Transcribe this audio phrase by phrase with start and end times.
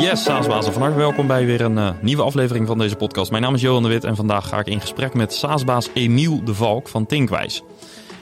[0.00, 3.30] Yes, SaaSbazen, van harte welkom bij weer een uh, nieuwe aflevering van deze podcast.
[3.30, 6.44] Mijn naam is Johan de Wit en vandaag ga ik in gesprek met SaaSbaas Emiel
[6.44, 7.62] de Valk van Tinkwijs.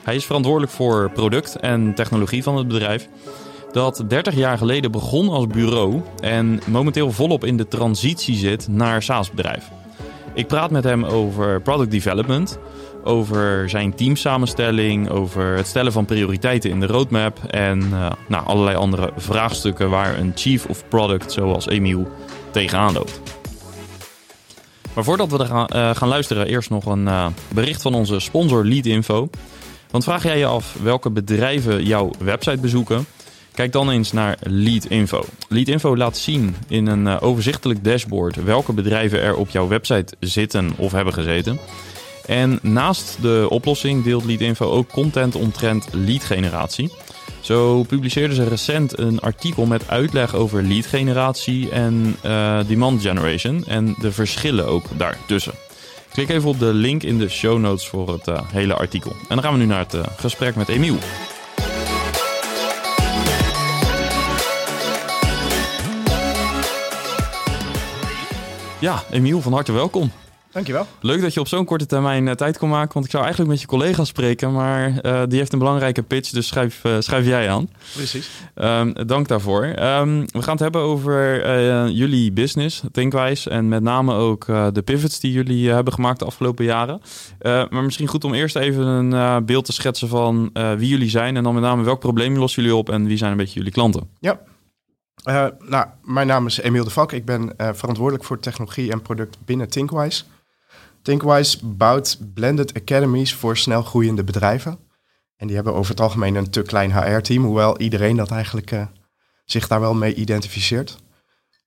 [0.03, 3.07] Hij is verantwoordelijk voor product en technologie van het bedrijf.
[3.71, 9.03] Dat 30 jaar geleden begon als bureau en momenteel volop in de transitie zit naar
[9.03, 9.69] SaaS-bedrijf.
[10.33, 12.59] Ik praat met hem over product development,
[13.07, 18.75] over zijn teamsamenstelling, over het stellen van prioriteiten in de roadmap en uh, nou, allerlei
[18.75, 22.07] andere vraagstukken waar een chief of product zoals Emiel
[22.51, 23.21] tegenaan loopt.
[24.93, 28.19] Maar voordat we er gaan, uh, gaan luisteren, eerst nog een uh, bericht van onze
[28.19, 29.29] sponsor Leadinfo.
[29.91, 33.05] Want vraag jij je af welke bedrijven jouw website bezoeken?
[33.53, 35.23] Kijk dan eens naar Leadinfo.
[35.49, 40.91] Leadinfo laat zien in een overzichtelijk dashboard welke bedrijven er op jouw website zitten of
[40.91, 41.59] hebben gezeten.
[42.27, 46.91] En naast de oplossing deelt Leadinfo ook content omtrent lead generatie.
[47.41, 53.65] Zo publiceerden ze recent een artikel met uitleg over lead generatie en uh, demand generation
[53.67, 55.53] en de verschillen ook daartussen.
[56.13, 59.11] Klik even op de link in de show notes voor het uh, hele artikel.
[59.11, 60.97] En dan gaan we nu naar het uh, gesprek met Emiel.
[68.79, 70.11] Ja, Emiel, van harte welkom.
[70.51, 70.87] Dankjewel.
[71.01, 72.93] Leuk dat je op zo'n korte termijn uh, tijd kon maken.
[72.93, 76.29] Want ik zou eigenlijk met je collega spreken, maar uh, die heeft een belangrijke pitch,
[76.29, 77.69] dus schrijf, uh, schrijf jij aan.
[77.93, 78.29] Precies.
[78.55, 79.63] Um, dank daarvoor.
[79.63, 85.19] Um, we gaan het hebben over jullie business, Thinkwijs, en met name ook de pivots
[85.19, 87.01] die jullie hebben gemaakt de afgelopen jaren.
[87.43, 91.43] maar misschien goed om eerst even een beeld te schetsen van wie jullie zijn en
[91.43, 94.09] dan met name welk probleem lossen jullie op en wie zijn een beetje jullie klanten.
[94.19, 94.39] Ja.
[95.25, 97.11] Uh, nou, mijn naam is Emiel de Valk.
[97.11, 100.23] Ik ben uh, verantwoordelijk voor technologie en product binnen Thinkwise.
[101.07, 104.79] Thinkwise bouwt blended academies voor snel groeiende bedrijven.
[105.35, 108.85] En die hebben over het algemeen een te klein HR-team, hoewel iedereen dat eigenlijk uh,
[109.45, 110.97] zich daar wel mee identificeert.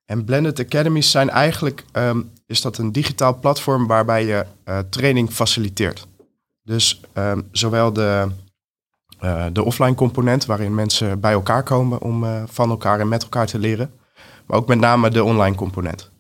[0.05, 4.47] En blended academies zijn eigenlijk um, is dat een digitaal platform waarbij je
[4.91, 6.07] training faciliteert.
[6.63, 8.29] Dus um, zowel de
[9.21, 13.47] uh, de offline component, waarin mensen bij elkaar komen om van elkaar en met elkaar
[13.47, 13.93] te leren.
[14.47, 16.11] Maar ook met name de online component.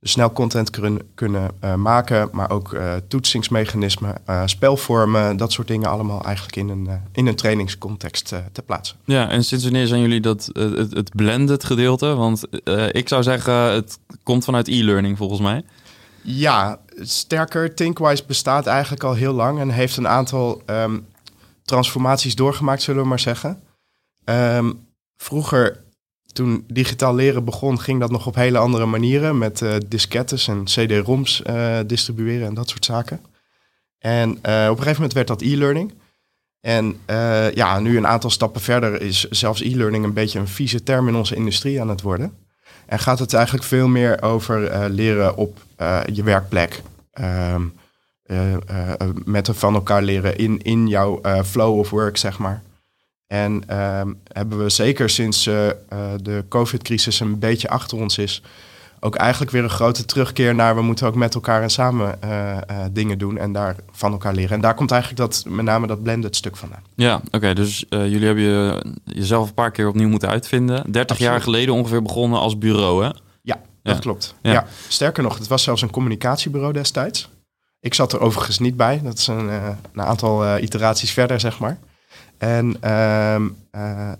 [0.00, 2.76] Dus snel content kunnen, kunnen uh, maken, maar ook
[3.08, 4.14] toetsingsmechanismen,
[4.44, 8.96] spelvormen, dat soort dingen allemaal eigenlijk in een, in een trainingscontext te plaatsen.
[9.04, 12.14] Ja, en sinds wanneer zijn jullie dat, het, het blended gedeelte?
[12.14, 12.42] Want
[12.90, 15.64] ik zou zeggen, het komt vanuit e-learning volgens mij.
[16.22, 21.06] Ja, sterker, Thinkwise bestaat eigenlijk al heel lang en heeft een aantal um,
[21.62, 23.60] transformaties doorgemaakt, zullen we maar zeggen.
[24.24, 24.86] Um,
[25.16, 25.84] vroeger,
[26.36, 29.38] toen digitaal leren begon, ging dat nog op hele andere manieren.
[29.38, 33.20] Met uh, diskettes en CD-ROMs uh, distribueren en dat soort zaken.
[33.98, 35.92] En uh, op een gegeven moment werd dat e-learning.
[36.60, 36.96] En
[37.54, 41.14] ja, nu een aantal stappen verder is zelfs e-learning een beetje een vieze term in
[41.14, 42.32] onze industrie aan het worden.
[42.86, 45.58] En gaat het eigenlijk veel meer over leren op
[46.12, 46.82] je werkplek.
[47.20, 47.54] Uh,
[48.26, 48.56] uh,
[49.24, 52.62] met van elkaar leren in, in jouw flow of work, zeg maar.
[53.26, 58.42] En ehm, hebben we zeker sinds de COVID-crisis een beetje achter ons is,
[59.00, 62.18] ook eigenlijk weer een grote terugkeer naar we moeten ook met elkaar en samen
[62.92, 64.54] dingen doen en daar van elkaar leren.
[64.54, 66.82] En daar komt eigenlijk dat, met name dat blended stuk vandaan.
[66.94, 67.36] Ja, oké.
[67.36, 70.76] Okay, dus jullie hebben je, jezelf een paar keer opnieuw moeten uitvinden.
[70.76, 71.32] 30 Absoluut.
[71.32, 73.10] jaar geleden ongeveer begonnen als bureau, hè?
[73.42, 74.00] Ja, dat ja.
[74.00, 74.34] klopt.
[74.42, 74.52] Ja.
[74.52, 74.66] ja.
[74.88, 77.30] Sterker nog, het was zelfs een communicatiebureau destijds.
[77.80, 79.00] Ik zat er overigens niet bij.
[79.02, 79.48] Dat is een,
[79.92, 81.78] een aantal iteraties verder, zeg maar.
[82.38, 84.12] En uh,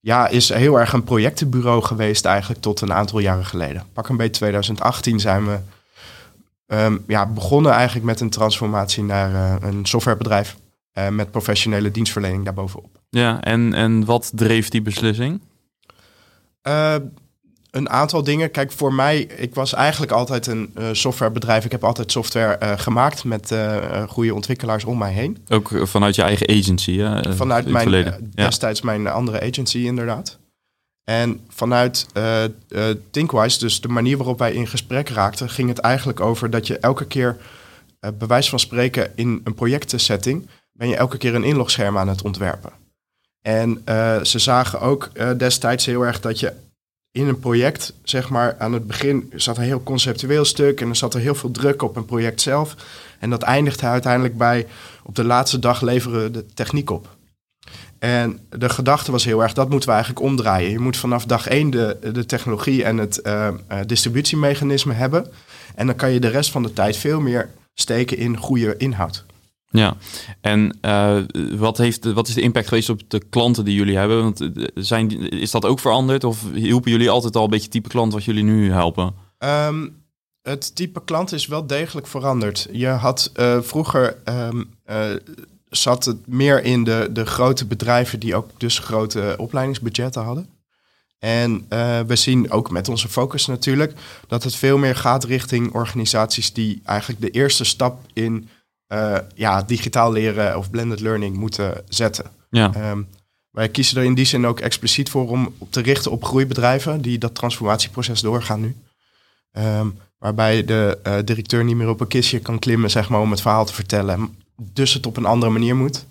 [0.00, 3.82] ja, is heel erg een projectenbureau geweest eigenlijk tot een aantal jaren geleden.
[3.92, 5.58] Pak een beetje 2018 zijn we
[6.66, 10.56] um, ja, begonnen eigenlijk met een transformatie naar een softwarebedrijf.
[11.10, 13.00] met professionele dienstverlening daarbovenop.
[13.08, 15.40] Ja, en, en wat dreef die beslissing?
[17.70, 18.50] Een aantal dingen.
[18.50, 21.64] Kijk, voor mij, ik was eigenlijk altijd een uh, softwarebedrijf.
[21.64, 25.38] Ik heb altijd software uh, gemaakt met uh, goede ontwikkelaars om mij heen.
[25.48, 27.34] Ook vanuit je eigen agency, hè?
[27.36, 30.38] Vanuit mijn, destijds mijn andere agency, inderdaad.
[31.04, 32.06] En vanuit
[33.10, 36.78] Thinkwise, dus de manier waarop wij in gesprek raakten, ging het eigenlijk over dat je
[36.78, 37.36] elke keer,
[38.14, 42.72] bewijs van spreken, in een projectsetting, ben je elke keer een inlogscherm aan het ontwerpen.
[43.42, 43.82] En
[44.22, 46.52] ze zagen ook destijds heel erg dat je
[47.12, 50.96] in een project, zeg maar, aan het begin zat een heel conceptueel stuk en er
[50.96, 52.74] zat er heel veel druk op een project zelf.
[53.18, 54.66] En dat eindigde uiteindelijk bij
[55.04, 57.08] op de laatste dag leveren de techniek op.
[57.98, 60.70] En de gedachte was heel erg, dat moeten we eigenlijk omdraaien.
[60.70, 63.48] Je moet vanaf dag één de, de technologie en het uh,
[63.86, 65.26] distributiemechanisme hebben.
[65.74, 69.24] En dan kan je de rest van de tijd veel meer steken in goede inhoud.
[69.72, 69.96] Ja,
[70.40, 71.16] en uh,
[71.58, 74.22] wat, heeft, wat is de impact geweest op de klanten die jullie hebben?
[74.22, 78.12] Want zijn, is dat ook veranderd of hielpen jullie altijd al een beetje type klant
[78.12, 79.14] wat jullie nu helpen?
[79.38, 80.02] Um,
[80.42, 82.68] het type klant is wel degelijk veranderd.
[82.72, 85.14] Je had uh, vroeger uh,
[85.68, 90.48] zat het meer in de, de grote bedrijven die ook dus grote opleidingsbudgetten hadden.
[91.18, 91.66] En
[92.06, 93.92] we zien ook met onze focus natuurlijk
[94.26, 98.48] dat het veel meer gaat richting organisaties die eigenlijk de eerste stap in
[99.34, 102.24] ja, digitaal leren of blended learning moeten zetten.
[102.50, 102.90] Ja.
[102.90, 103.08] Um,
[103.50, 107.18] wij kiezen er in die zin ook expliciet voor om te richten op groeibedrijven die
[107.18, 108.76] dat transformatieproces doorgaan nu.
[109.52, 113.30] Um, waarbij de uh, directeur niet meer op een kistje kan klimmen, zeg maar, om
[113.30, 114.36] het verhaal te vertellen.
[114.56, 116.06] Dus het op een andere manier moet.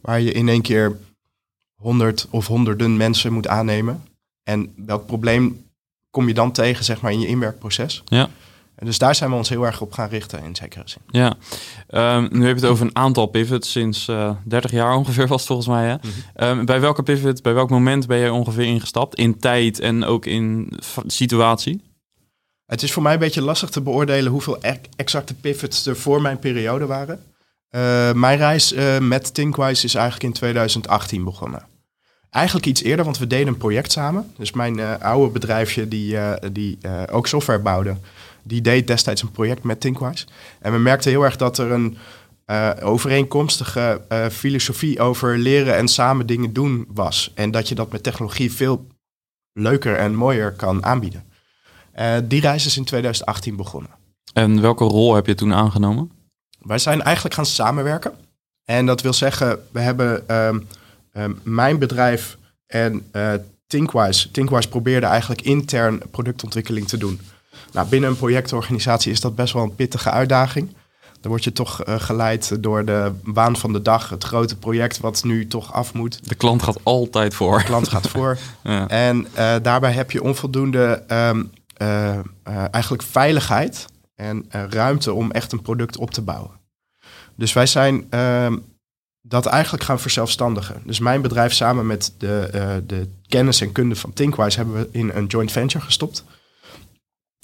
[0.00, 0.98] Waar je in één keer
[1.74, 4.04] honderd of honderden mensen moet aannemen.
[4.42, 5.64] En welk probleem
[6.10, 8.02] kom je dan tegen, zeg maar, in je inwerkproces?
[8.04, 8.30] Ja.
[8.76, 11.02] En dus daar zijn we ons heel erg op gaan richten in zekere zin.
[11.06, 11.34] Ja,
[12.16, 15.38] um, nu heb je het over een aantal pivots sinds uh, 30 jaar ongeveer was
[15.38, 15.86] het volgens mij.
[15.86, 15.94] Hè?
[15.94, 16.00] Mm
[16.34, 16.58] -hmm.
[16.58, 19.14] um, bij welke pivot, bij welk moment ben jij ongeveer ingestapt?
[19.14, 20.72] In tijd en ook in
[21.06, 21.82] situatie?
[22.66, 24.58] Het is voor mij een beetje lastig te beoordelen hoeveel
[24.96, 27.22] exacte pivots er voor mijn periode waren.
[27.70, 31.66] Uh, mijn reis uh, met Thinkwise is eigenlijk in 2018 begonnen.
[32.30, 34.32] Eigenlijk iets eerder, want we deden een project samen.
[34.38, 36.16] Dus mijn oude bedrijfje, die,
[36.52, 36.78] die
[37.10, 37.96] ook software bouwde,
[38.44, 40.26] die deed destijds een project met Thinkwise.
[40.60, 41.96] En we merkten heel erg dat er een
[42.82, 44.00] overeenkomstige
[44.32, 47.32] filosofie over leren en samen dingen doen was.
[47.34, 48.86] En dat je dat met technologie veel
[49.52, 51.24] leuker en mooier kan aanbieden.
[51.98, 53.90] Uh, die reis is in 2018 begonnen.
[54.32, 56.10] En welke rol heb je toen aangenomen?
[56.60, 58.12] Wij zijn eigenlijk gaan samenwerken.
[58.64, 60.68] En dat wil zeggen, we hebben um,
[61.12, 63.10] um, mijn bedrijf en
[63.66, 64.30] Thinkwise.
[64.30, 67.20] Thinkwise probeerde eigenlijk intern productontwikkeling te doen.
[67.74, 70.74] Nou, binnen een projectorganisatie is dat best wel een pittige uitdaging.
[71.20, 75.00] Dan word je toch uh, geleid door de waan van de dag, het grote project
[75.00, 76.28] wat nu toch af moet.
[76.28, 77.58] De klant gaat altijd voor.
[77.58, 78.38] De klant gaat voor.
[78.62, 78.88] ja.
[78.88, 81.50] En uh, daarbij heb je onvoldoende um,
[81.82, 82.18] uh,
[82.48, 86.50] uh, eigenlijk veiligheid en ruimte om echt een product op te bouwen.
[87.34, 88.56] Dus wij zijn ehm,
[89.22, 90.82] dat eigenlijk gaan verzelfstandigen.
[90.84, 95.10] Dus mijn bedrijf samen met de, de kennis en kunde van Thinkwise hebben we in
[95.14, 96.24] een joint venture gestopt.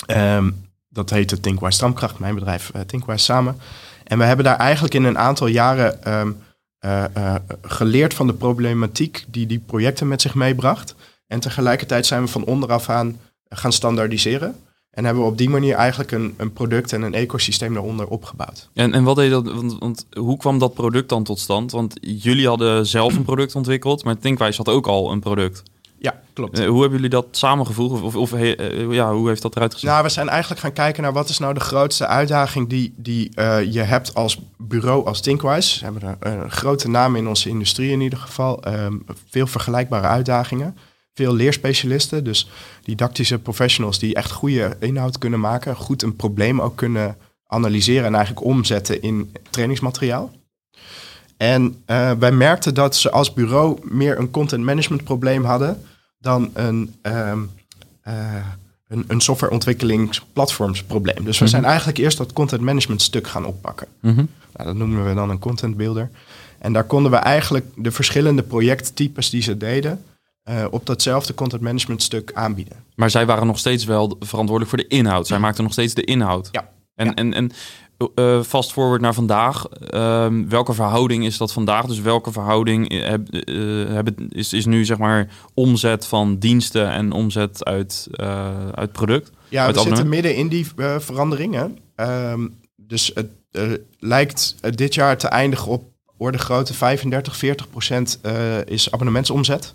[0.07, 3.57] Um, dat heette Thinkwise Stamkracht, mijn bedrijf Thinkwise samen.
[4.05, 6.37] En we hebben daar eigenlijk in een aantal jaren um,
[7.63, 10.95] geleerd van de problematiek die die projecten met zich meebracht.
[11.27, 13.19] En tegelijkertijd zijn we van onderaf aan
[13.49, 14.57] gaan standaardiseren.
[14.91, 18.69] En hebben we op die manier eigenlijk een, een product en een ecosysteem daaronder opgebouwd.
[18.75, 19.53] En, en wat deed dat?
[19.53, 21.73] Want, want, hoe kwam dat product dan tot stand?
[21.73, 25.63] Want jullie hadden zelf een product ontwikkeld, maar Thinkwise had ook al een product.
[26.01, 26.59] Ja, klopt.
[26.59, 28.03] Uh, hoe hebben jullie dat samengevoegd?
[28.03, 29.91] Of, of uh, ja, hoe heeft dat eruit gezien?
[29.91, 33.31] Nou, we zijn eigenlijk gaan kijken naar wat is nou de grootste uitdaging die, die
[33.35, 35.79] uh, je hebt als bureau, als Thinkwise.
[35.79, 38.69] We hebben een, een grote naam in onze industrie in ieder geval.
[38.69, 40.77] Um, veel vergelijkbare uitdagingen
[41.15, 42.49] veel leerspecialisten, dus
[42.83, 47.17] didactische professionals die echt goede inhoud kunnen maken, goed een probleem ook kunnen
[47.47, 50.33] analyseren en eigenlijk omzetten in trainingsmateriaal.
[51.41, 55.83] En uh, wij merkten dat ze als bureau meer een content management probleem hadden
[56.19, 57.51] dan een, um,
[58.09, 58.15] uh,
[58.89, 61.25] een, een softwareontwikkelingsplatformsprobleem.
[61.25, 61.49] Dus we mm-hmm.
[61.49, 63.87] zijn eigenlijk eerst dat content management stuk gaan oppakken.
[64.01, 64.29] Mm-hmm.
[64.53, 66.11] Nou, dat noemen we dan een content builder.
[66.59, 70.05] En daar konden we eigenlijk de verschillende projecttypes die ze deden,
[70.51, 72.77] uh, op datzelfde content management stuk aanbieden.
[72.95, 75.27] Maar zij waren nog steeds wel verantwoordelijk voor de inhoud.
[75.27, 76.49] Zij maakten nog steeds de inhoud.
[76.53, 76.69] Ja.
[76.95, 77.15] En, ja.
[77.15, 77.53] en, en
[78.15, 79.67] uh, fast forward naar vandaag.
[79.95, 81.87] Uh, welke verhouding is dat vandaag?
[81.87, 83.27] Dus welke verhouding heb,
[83.89, 88.09] heb, is, is nu zeg maar omzet van diensten en omzet uit,
[88.75, 89.31] uit product?
[89.49, 90.67] Ja, uit we zitten midden in die
[90.99, 91.79] veranderingen.
[91.97, 93.31] Um, dus het
[93.99, 95.85] lijkt dit jaar te eindigen op
[96.17, 98.21] orde grootte 35, 40 procent
[98.65, 99.75] is abonnementsomzet.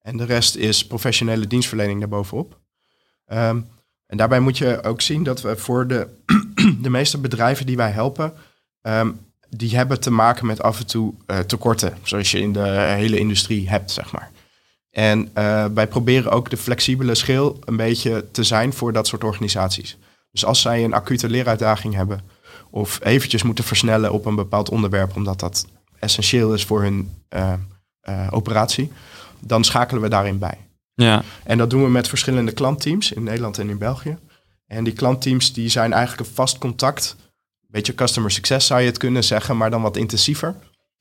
[0.00, 2.58] En de rest is professionele dienstverlening daarbovenop.
[3.32, 3.66] Um,
[4.06, 6.08] en daarbij moet je ook zien dat we voor de,
[6.86, 8.32] de meeste bedrijven die wij helpen,
[8.82, 9.18] um,
[9.50, 13.18] die hebben te maken met af en toe uh, tekorten, zoals je in de hele
[13.18, 14.30] industrie hebt, zeg maar.
[14.90, 19.24] En uh, wij proberen ook de flexibele schil een beetje te zijn voor dat soort
[19.24, 19.98] organisaties.
[20.30, 22.20] Dus als zij een acute leeruitdaging hebben
[22.70, 25.66] of eventjes moeten versnellen op een bepaald onderwerp, omdat dat
[25.98, 27.52] essentieel is voor hun uh,
[28.30, 28.92] operatie,
[29.40, 30.58] dan schakelen we daarin bij.
[30.94, 31.22] Ja.
[31.44, 34.18] En dat doen we met verschillende klantteams in Nederland en in België.
[34.66, 37.16] En die klantteams die zijn eigenlijk een vast contact.
[37.18, 40.54] Een beetje customer success zou je het kunnen zeggen, maar dan wat intensiever.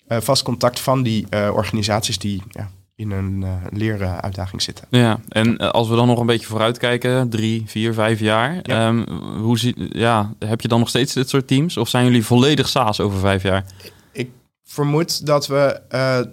[0.08, 4.88] Uh, vast contact van die uh, organisaties die ja, in een uh, leeruitdaging zitten.
[4.90, 8.60] Ja, en als we dan nog een beetje vooruitkijken, drie, vier, vijf jaar.
[8.62, 8.88] Ja.
[8.88, 9.04] Um,
[9.38, 11.78] hoe zie, ja, heb je dan nog steeds dit soort teams?
[11.78, 13.66] Of zijn jullie volledig SaaS over vijf jaar?
[14.12, 14.30] ik
[14.64, 15.82] vermoed dat, we,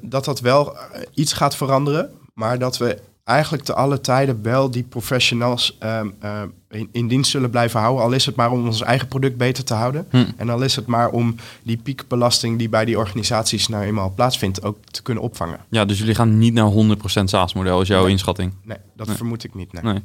[0.02, 0.76] dat dat wel
[1.14, 2.10] iets gaat veranderen.
[2.34, 7.30] Maar dat we eigenlijk te alle tijden wel die professionals uh, uh, in, in, dienst
[7.30, 8.04] zullen blijven houden.
[8.04, 10.06] Al is het maar om ons eigen product beter te houden.
[10.10, 10.24] Hm.
[10.36, 14.62] En al is het maar om die piekbelasting die bij die organisaties nou eenmaal plaatsvindt
[14.62, 15.58] ook te kunnen opvangen.
[15.68, 18.52] Ja, dus jullie gaan niet naar 100% SaaS-model, is jouw inschatting?
[18.62, 19.72] Nee, dat vermoed ik niet.
[19.72, 19.82] Nee.
[19.82, 20.02] nee.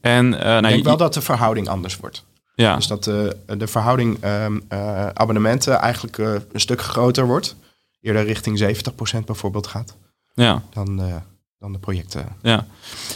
[0.00, 2.24] En, uh, ik nou, denk wel dat de verhouding anders wordt.
[2.54, 2.76] Ja.
[2.76, 4.62] Dus dat de, de verhouding um,
[5.14, 7.56] abonnementen eigenlijk een stuk groter wordt.
[8.00, 8.80] Eerder richting
[9.18, 9.96] 70% bijvoorbeeld gaat.
[10.34, 10.62] Ja.
[10.72, 11.22] Dan
[11.60, 12.36] dan de projecten.
[12.42, 12.66] Ja,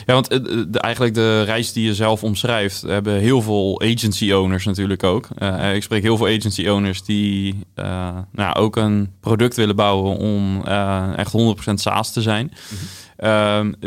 [0.07, 4.33] ja want eh, de, eigenlijk de reis die je zelf omschrijft, hebben heel veel agency
[4.33, 5.29] owners natuurlijk ook.
[5.39, 10.17] Uh, ik spreek heel veel agency owners die uh, nou, ook een product willen bouwen
[10.17, 12.53] om uh, echt 100% SaaS te zijn.
[12.71, 12.79] Mm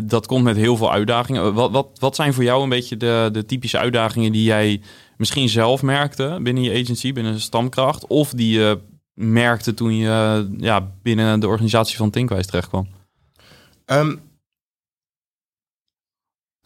[0.04, 1.54] dat komt met heel veel uitdagingen.
[1.54, 4.82] Wat, wat, wat zijn voor jou een beetje de, de typische uitdagingen die jij
[5.18, 8.80] misschien zelf merkte binnen je agency, binnen Stamkracht, of die je
[9.14, 12.88] merkte toen je ja, binnen de organisatie van Thinkwijs terecht kwam?
[13.86, 14.22] Um,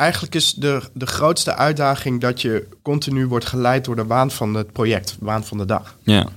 [0.02, 4.54] eigenlijk is de, de grootste uitdaging dat je continu wordt geleid door de waan van
[4.54, 5.98] het project, waan van de dag.
[6.02, 6.28] Ja.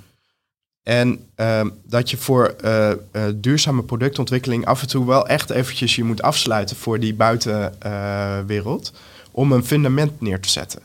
[0.82, 5.96] En uh, dat je voor uh, uh, duurzame productontwikkeling af en toe wel echt eventjes
[5.96, 8.92] je moet afsluiten voor die buitenwereld
[9.30, 10.82] om een fundament neer te zetten.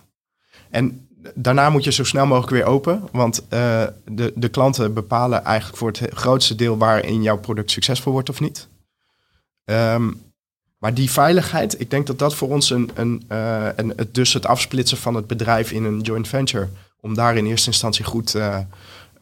[0.70, 5.78] En daarna moet je zo snel mogelijk weer open, want de, de klanten bepalen eigenlijk
[5.78, 8.68] voor het grootste deel waarin jouw product succesvol wordt of niet.
[9.66, 10.29] Um,
[10.80, 14.34] maar die veiligheid, ik denk dat dat voor ons een, een, uh, en het, dus
[14.34, 16.68] het afsplitsen van het bedrijf in een joint venture,
[17.00, 18.58] om daar in eerste instantie goed, uh,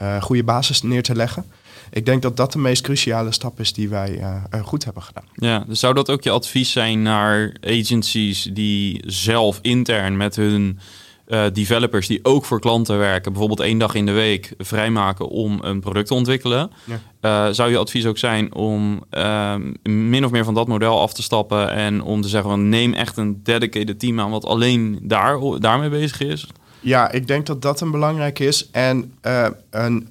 [0.02, 1.46] uh, goede basis neer te leggen.
[1.92, 4.22] Ik denk dat dat de meest cruciale stap is die wij
[4.64, 5.24] goed hebben gedaan.
[5.34, 10.80] Ja, dus zou dat ook je advies zijn naar agencies die zelf intern met hun
[11.28, 15.60] uh, developers die ook voor klanten werken, bijvoorbeeld één dag in de week vrijmaken om
[15.62, 16.72] een product te ontwikkelen.
[16.84, 17.48] Ja.
[17.48, 21.14] Uh, zou je advies ook zijn om uh, min of meer van dat model af
[21.14, 25.00] te stappen en om te zeggen van neem echt een dedicated team aan wat alleen
[25.02, 26.48] daar, daarmee bezig is?
[26.80, 28.70] Ja, ik denk dat dat een belangrijk is.
[28.72, 30.08] En uh, een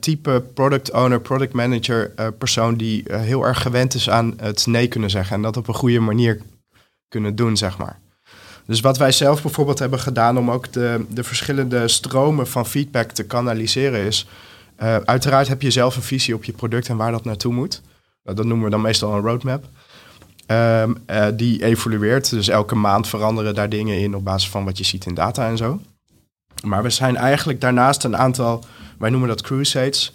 [0.00, 5.10] type product owner, product manager persoon die heel erg gewend is aan het nee kunnen
[5.10, 6.40] zeggen en dat op een goede manier
[7.08, 8.02] kunnen doen, zeg maar.
[8.66, 13.10] Dus wat wij zelf bijvoorbeeld hebben gedaan om ook de, de verschillende stromen van feedback
[13.10, 14.26] te kanaliseren is...
[14.82, 17.82] Uh, uiteraard heb je zelf een visie op je product en waar dat naartoe moet.
[18.24, 19.64] Uh, dat noemen we dan meestal een roadmap.
[20.46, 24.78] Um, uh, die evolueert, dus elke maand veranderen daar dingen in op basis van wat
[24.78, 25.80] je ziet in data en zo.
[26.64, 28.64] Maar we zijn eigenlijk daarnaast een aantal,
[28.98, 30.14] wij noemen dat crusades,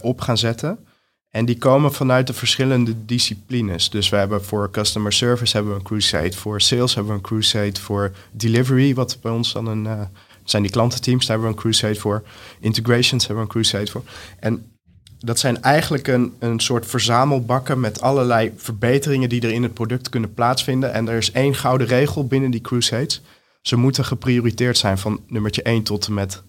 [0.00, 0.86] op gaan zetten.
[1.30, 3.90] En die komen vanuit de verschillende disciplines.
[3.90, 7.24] Dus we hebben voor customer service hebben we een crusade, voor sales hebben we een
[7.24, 10.00] crusade, voor delivery, wat bij ons dan een uh,
[10.44, 12.22] zijn die klantenteams, daar hebben we een crusade voor.
[12.60, 14.02] Integrations hebben we een crusade voor.
[14.40, 14.76] En
[15.18, 20.08] dat zijn eigenlijk een, een soort verzamelbakken met allerlei verbeteringen die er in het product
[20.08, 20.92] kunnen plaatsvinden.
[20.92, 23.22] En er is één gouden regel binnen die crusades.
[23.62, 26.42] Ze moeten geprioriteerd zijn van nummertje 1 tot en met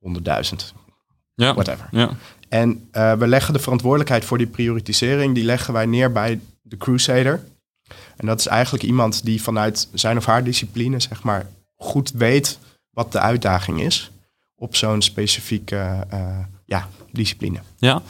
[0.00, 0.85] 100.000.
[1.36, 1.54] Ja.
[1.54, 1.88] Whatever.
[1.90, 2.10] Ja.
[2.48, 6.76] En uh, we leggen de verantwoordelijkheid voor die prioritisering, die leggen wij neer bij de
[6.76, 7.44] Crusader.
[8.16, 12.58] En dat is eigenlijk iemand die vanuit zijn of haar discipline, zeg maar, goed weet
[12.90, 14.10] wat de uitdaging is
[14.54, 17.58] op zo'n specifieke uh, ja, discipline.
[17.76, 18.02] Ja.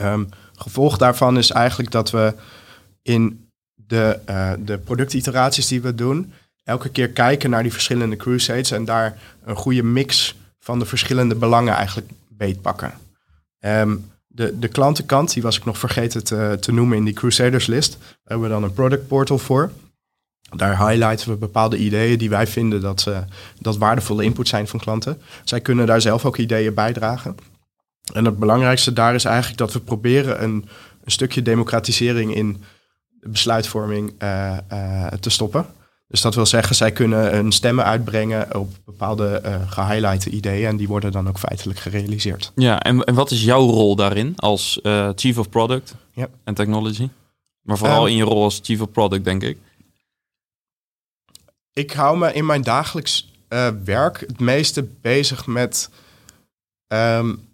[0.00, 2.34] Um, gevolg daarvan is eigenlijk dat we
[3.02, 6.32] in de, uh, de productiteraties die we doen,
[6.64, 11.34] elke keer kijken naar die verschillende crusades en daar een goede mix van de verschillende
[11.34, 12.92] belangen eigenlijk beetpakken.
[13.60, 17.66] Um, de, de klantenkant, die was ik nog vergeten te, te noemen in die Crusaders
[17.66, 17.96] list.
[18.00, 19.70] Daar hebben we dan een product portal voor.
[20.56, 23.18] Daar highlighten we bepaalde ideeën die wij vinden dat, uh,
[23.58, 25.20] dat waardevolle input zijn van klanten.
[25.44, 27.36] Zij kunnen daar zelf ook ideeën bijdragen.
[28.12, 30.68] En het belangrijkste daar is eigenlijk dat we proberen een,
[31.04, 32.62] een stukje democratisering in
[33.20, 35.66] besluitvorming uh, uh, te stoppen.
[36.08, 40.76] Dus dat wil zeggen, zij kunnen hun stemmen uitbrengen op bepaalde uh, gehighlighte ideeën en
[40.76, 42.52] die worden dan ook feitelijk gerealiseerd.
[42.54, 45.94] Ja, en, en wat is jouw rol daarin als uh, Chief of Product
[46.44, 47.08] en Technology?
[47.62, 49.58] Maar vooral um, in je rol als Chief of Product, denk ik.
[51.72, 55.90] Ik hou me in mijn dagelijks uh, werk het meeste bezig met
[56.86, 57.48] um,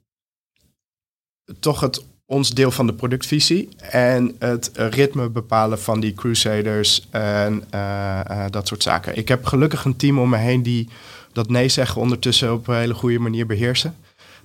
[1.61, 7.65] toch het ons deel van de productvisie en het ritme bepalen van die crusaders en
[7.75, 9.17] uh, uh, dat soort zaken.
[9.17, 10.89] Ik heb gelukkig een team om me heen die
[11.33, 13.97] dat nee zeggen ondertussen op een hele goede manier beheersen.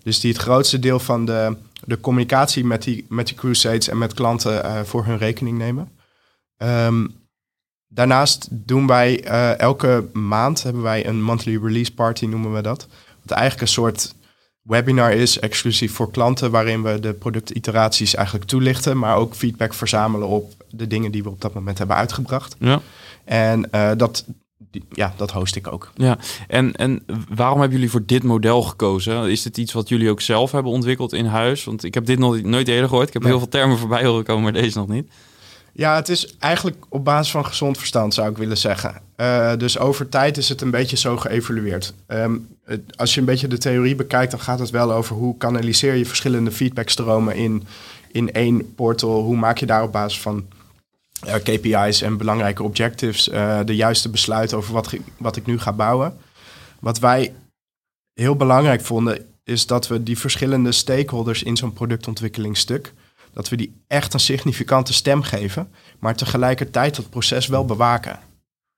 [0.03, 1.55] Dus die het grootste deel van de,
[1.86, 5.91] de communicatie met die, met die crusades en met klanten uh, voor hun rekening nemen.
[6.57, 7.15] Um,
[7.88, 9.24] daarnaast doen wij
[9.57, 12.88] elke maand hebben wij een monthly release party, noemen we dat.
[13.21, 14.13] Wat eigenlijk een soort
[14.62, 20.28] webinar is, exclusief voor klanten, waarin we de productiteraties eigenlijk toelichten, maar ook feedback verzamelen
[20.28, 22.56] op de dingen die we op dat moment hebben uitgebracht.
[22.60, 22.82] Ja.
[23.25, 24.25] En uh, dat,
[24.92, 25.92] ja, dat host ik ook.
[25.96, 29.30] Ja, en, en waarom hebben jullie voor dit model gekozen?
[29.30, 31.63] Is dit iets wat jullie ook zelf hebben ontwikkeld in huis?
[31.63, 33.08] Want ik heb dit nog nooit eerder gehoord.
[33.08, 35.12] Ik heb heel veel termen voorbij horen komen, maar deze nog niet.
[35.79, 39.01] Ja, het is eigenlijk op basis van gezond verstand, zou ik willen zeggen.
[39.17, 41.93] Uh, dus over tijd is het een beetje zo geëvalueerd.
[42.07, 42.48] Um,
[42.95, 46.05] als je een beetje de theorie bekijkt, dan gaat het wel over hoe kanaliseer je
[46.05, 47.67] verschillende feedbackstromen in,
[48.12, 49.21] in één portal.
[49.21, 50.48] Hoe maak je daar op basis van
[51.25, 55.74] eh, KPI's en belangrijke objectives uh, de juiste besluit over wat, wat ik nu ga
[55.74, 56.17] bouwen.
[56.79, 57.33] Wat wij
[58.13, 62.93] heel belangrijk vonden, is dat we die verschillende stakeholders in zo'n productontwikkelingsstuk
[63.33, 68.19] dat we die echt een significante stem geven, maar tegelijkertijd het proces wel bewaken.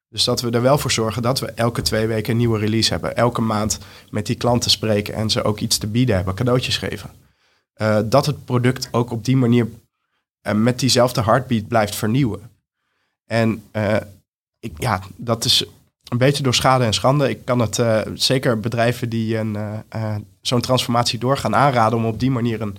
[0.10, 2.90] Dus dat we er wel voor zorgen dat we elke twee weken een nieuwe release
[2.90, 3.16] hebben.
[3.16, 3.80] Elke maand
[4.10, 7.10] met die klanten spreken en ze ook iets te bieden hebben, cadeautjes geven.
[7.82, 9.68] Uh, dat het product ook op die manier
[10.48, 12.52] uh, met diezelfde heartbeat blijft vernieuwen.
[13.26, 13.96] En uh,
[14.60, 15.66] ik, ja, dat is
[16.10, 17.30] een beetje door schade en schande.
[17.30, 17.82] Ik kan het
[18.14, 19.58] zeker bedrijven die een,
[20.42, 22.78] zo'n transformatie doorgaan aanraden om op die manier een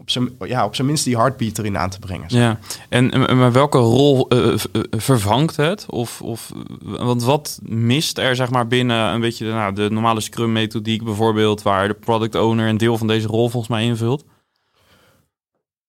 [0.00, 2.24] op zijn, ja, op zijn minst die heartbeat erin aan te brengen.
[2.28, 4.54] Ja, en maar welke rol uh,
[4.90, 5.86] vervangt het?
[5.86, 6.52] Of, of,
[6.82, 11.04] want wat mist er zeg maar binnen een beetje de, nou, de normale Scrum methodiek
[11.04, 14.24] bijvoorbeeld, waar de product owner een deel van deze rol volgens mij invult?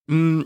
[0.06, 0.46] Mm,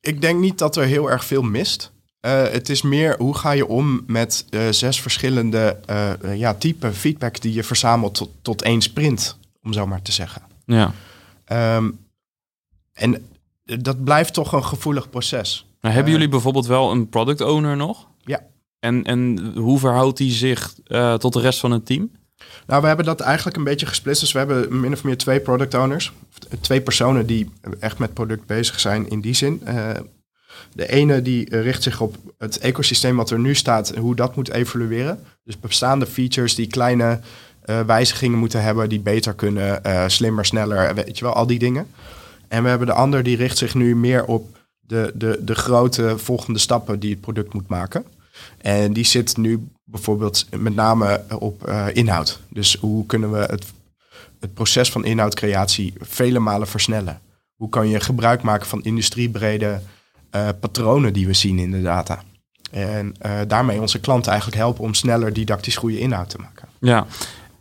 [0.00, 1.92] ik denk niet dat er heel erg veel mist.
[2.20, 6.92] Uh, het is meer hoe ga je om met uh, zes verschillende uh, ja, type
[6.92, 10.42] feedback die je verzamelt tot, tot één sprint, om zo maar te zeggen.
[10.64, 10.92] Ja.
[11.76, 12.04] Um,
[12.96, 13.26] en
[13.64, 15.66] dat blijft toch een gevoelig proces.
[15.80, 18.08] Maar hebben jullie bijvoorbeeld wel een product owner nog?
[18.24, 18.40] Ja.
[18.78, 22.10] En, en hoe verhoudt die zich uh, tot de rest van het team?
[22.66, 24.20] Nou, we hebben dat eigenlijk een beetje gesplitst.
[24.20, 26.12] Dus we hebben min of meer twee product owners.
[26.60, 27.50] Twee personen die
[27.80, 29.62] echt met product bezig zijn in die zin.
[29.68, 29.90] Uh,
[30.72, 34.36] de ene die richt zich op het ecosysteem wat er nu staat en hoe dat
[34.36, 35.20] moet evolueren.
[35.44, 37.20] Dus bestaande features die kleine
[37.66, 39.80] uh, wijzigingen moeten hebben, die beter kunnen,
[40.10, 41.86] slimmer, sneller, weet je wel, al die dingen.
[42.48, 46.18] En we hebben de ander die richt zich nu meer op de, de, de grote
[46.18, 48.04] volgende stappen die het product moet maken.
[48.58, 52.40] En die zit nu bijvoorbeeld met name op uh, inhoud.
[52.48, 53.64] Dus hoe kunnen we het,
[54.40, 57.20] het proces van inhoudcreatie vele malen versnellen?
[57.54, 59.80] Hoe kan je gebruik maken van industriebrede
[60.34, 62.22] uh, patronen die we zien in de data?
[62.70, 63.14] En
[63.46, 66.68] daarmee onze klanten eigenlijk helpen om sneller didactisch goede inhoud te maken.
[66.78, 67.06] Ja,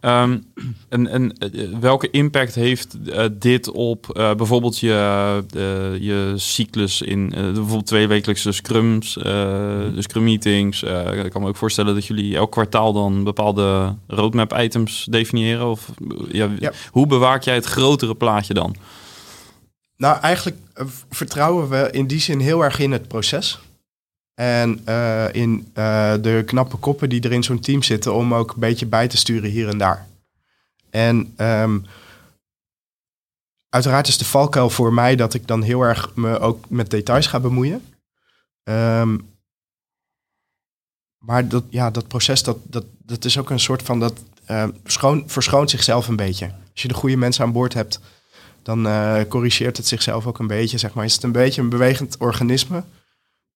[0.06, 0.46] Um,
[0.90, 7.02] en, en eh, welke impact heeft uh, dit op uh, bijvoorbeeld je, uh, je cyclus
[7.02, 10.84] in bijvoorbeeld twee wekelijkse scrums, de scrum meetings?
[11.24, 15.70] ik kan me ook voorstellen dat jullie elk kwartaal dan bepaalde roadmap items definiëren.
[15.70, 15.92] Of,
[16.32, 16.72] ja, ja.
[16.90, 18.76] Hoe bewaak jij het grotere plaatje dan?
[19.98, 20.58] Nou, eigenlijk
[21.10, 23.60] vertrouwen we in die zin heel erg in het proces.
[24.36, 28.52] En uh, in uh, de knappe koppen die er in zo'n team zitten om ook
[28.52, 30.08] een beetje bij te sturen hier en daar.
[30.90, 31.86] En um,
[33.70, 37.28] uiteraard is de valkuil voor mij dat ik dan heel erg me ook met details
[37.28, 37.86] ga bemoeien.
[38.64, 39.34] Um,
[41.18, 44.68] maar dat, ja, dat proces, dat, dat, dat is ook een soort van, dat uh,
[44.84, 46.46] schoon, verschoont zichzelf een beetje.
[46.72, 48.00] Als je de goede mensen aan boord hebt,
[48.64, 51.06] dan uh, corrigeert het zichzelf ook een beetje, zeg maar.
[51.06, 52.84] Is het een beetje een bewegend organisme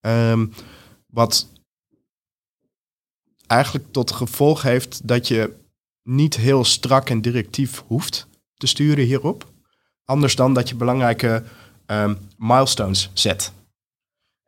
[0.01, 0.53] Um,
[1.05, 1.47] wat
[3.47, 5.53] eigenlijk tot gevolg heeft dat je
[6.03, 9.51] niet heel strak en directief hoeft te sturen hierop.
[10.05, 11.43] Anders dan dat je belangrijke
[11.85, 13.51] um, milestones zet.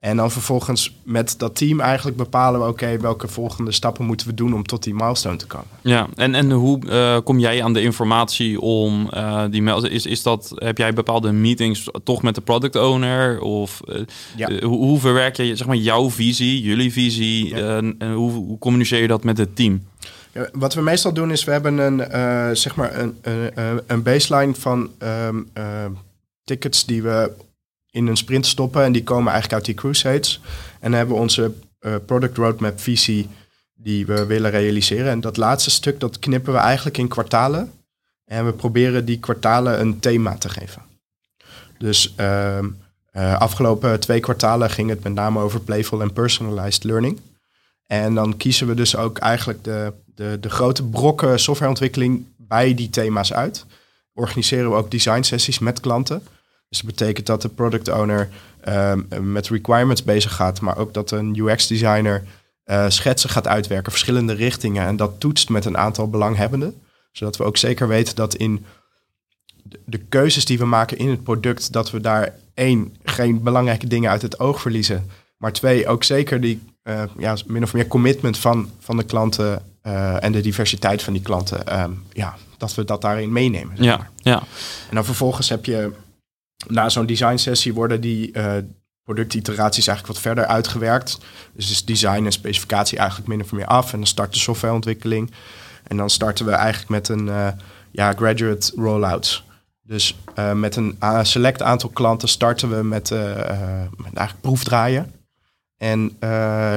[0.02, 2.68] En dan vervolgens met dat team eigenlijk bepalen we...
[2.68, 5.68] oké, welke volgende stappen moeten we doen om tot die milestone te komen.
[5.82, 9.94] Ja, en, en hoe uh, kom jij aan de informatie om uh, die milestone...
[9.94, 13.42] Is, is dat, heb jij bepaalde meetings toch met de product owner?
[13.42, 14.02] Of uh,
[14.36, 14.50] ja.
[14.62, 17.56] hoe, hoe, verwerk je zeg maar, jouw visie, jullie visie?
[17.56, 17.78] Ja.
[17.78, 19.88] en hoe, hoe communiceer je dat met het team?
[20.32, 24.54] Ja, wat we meestal doen is, we hebben een, zeg maar een, een, een baseline
[24.54, 25.48] van um,
[26.44, 27.32] tickets die we
[27.92, 28.84] in een sprint stoppen.
[28.84, 30.42] En die komen eigenlijk uit die crusades.
[30.80, 33.30] En dan hebben we onze uh, product roadmap visie
[33.74, 35.12] die we willen realiseren.
[35.12, 37.72] En dat laatste stuk, dat knippen we eigenlijk in kwartalen.
[38.26, 40.82] En we proberen die kwartalen een thema te geven.
[41.78, 42.60] Dus uh,
[43.38, 47.20] afgelopen twee kwartalen ging het met name over playful en personalized learning.
[47.86, 52.90] En dan kiezen we dus ook eigenlijk de, de, de grote brokken softwareontwikkeling bij die
[52.90, 53.66] thema's uit.
[54.14, 56.24] Organiseren we ook design sessies met klanten.
[56.72, 58.30] Dus dat betekent dat de product owner
[58.68, 62.24] um, met requirements bezig gaat, maar ook dat een UX designer
[62.66, 66.82] uh, schetsen gaat uitwerken, verschillende richtingen en dat toetst met een aantal belanghebbenden.
[67.12, 68.66] Zodat we ook zeker weten dat in
[69.86, 74.10] de- keuzes die we maken in het product, dat we daar één, geen belangrijke dingen
[74.10, 75.10] uit het oog verliezen.
[75.38, 79.62] Maar twee, ook zeker die eh, ja, min of meer commitment van, van de klanten
[79.82, 81.68] eh, en de diversiteit van die klanten.
[81.68, 83.78] ehm, ja, dat we dat daarin meenemen.
[83.78, 84.10] zeg maar.
[84.16, 84.40] Ja, ja.
[84.90, 85.92] En dan vervolgens heb je
[86.68, 88.54] na zo'n design sessie worden die eh,
[89.04, 91.18] productiteraties eigenlijk wat verder uitgewerkt.
[91.54, 93.92] Dus is design en specificatie eigenlijk min of meer af.
[93.92, 95.32] En dan start de softwareontwikkeling.
[95.88, 97.48] En dan starten we eigenlijk met een eh,
[97.92, 99.44] ja, graduate rollouts.
[99.82, 103.10] Dus eh, met een select aantal klanten starten we met,
[103.96, 105.14] met eigenlijk proefdraaien.
[105.78, 106.18] En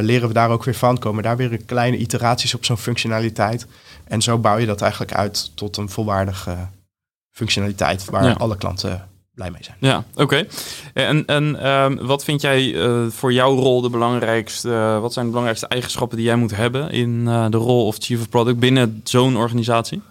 [0.04, 0.98] leren we daar ook weer van.
[0.98, 3.66] Komen daar weer kleine iteraties op zo'n functionaliteit.
[4.04, 6.56] En zo bouw je dat eigenlijk uit tot een volwaardige
[7.30, 8.32] functionaliteit waar Ja.
[8.32, 9.76] alle klanten blij mee zijn.
[9.80, 10.46] Ja, oké.
[10.92, 15.24] En, en ehm, wat vind jij eh, voor jouw rol de belangrijkste, eh, wat zijn
[15.24, 18.58] de belangrijkste eigenschappen die jij moet hebben in eh, de rol of Chief of Product
[18.58, 20.02] binnen zo'n organisatie?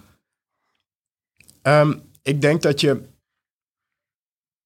[1.62, 2.90] Ehm, ik denk dat je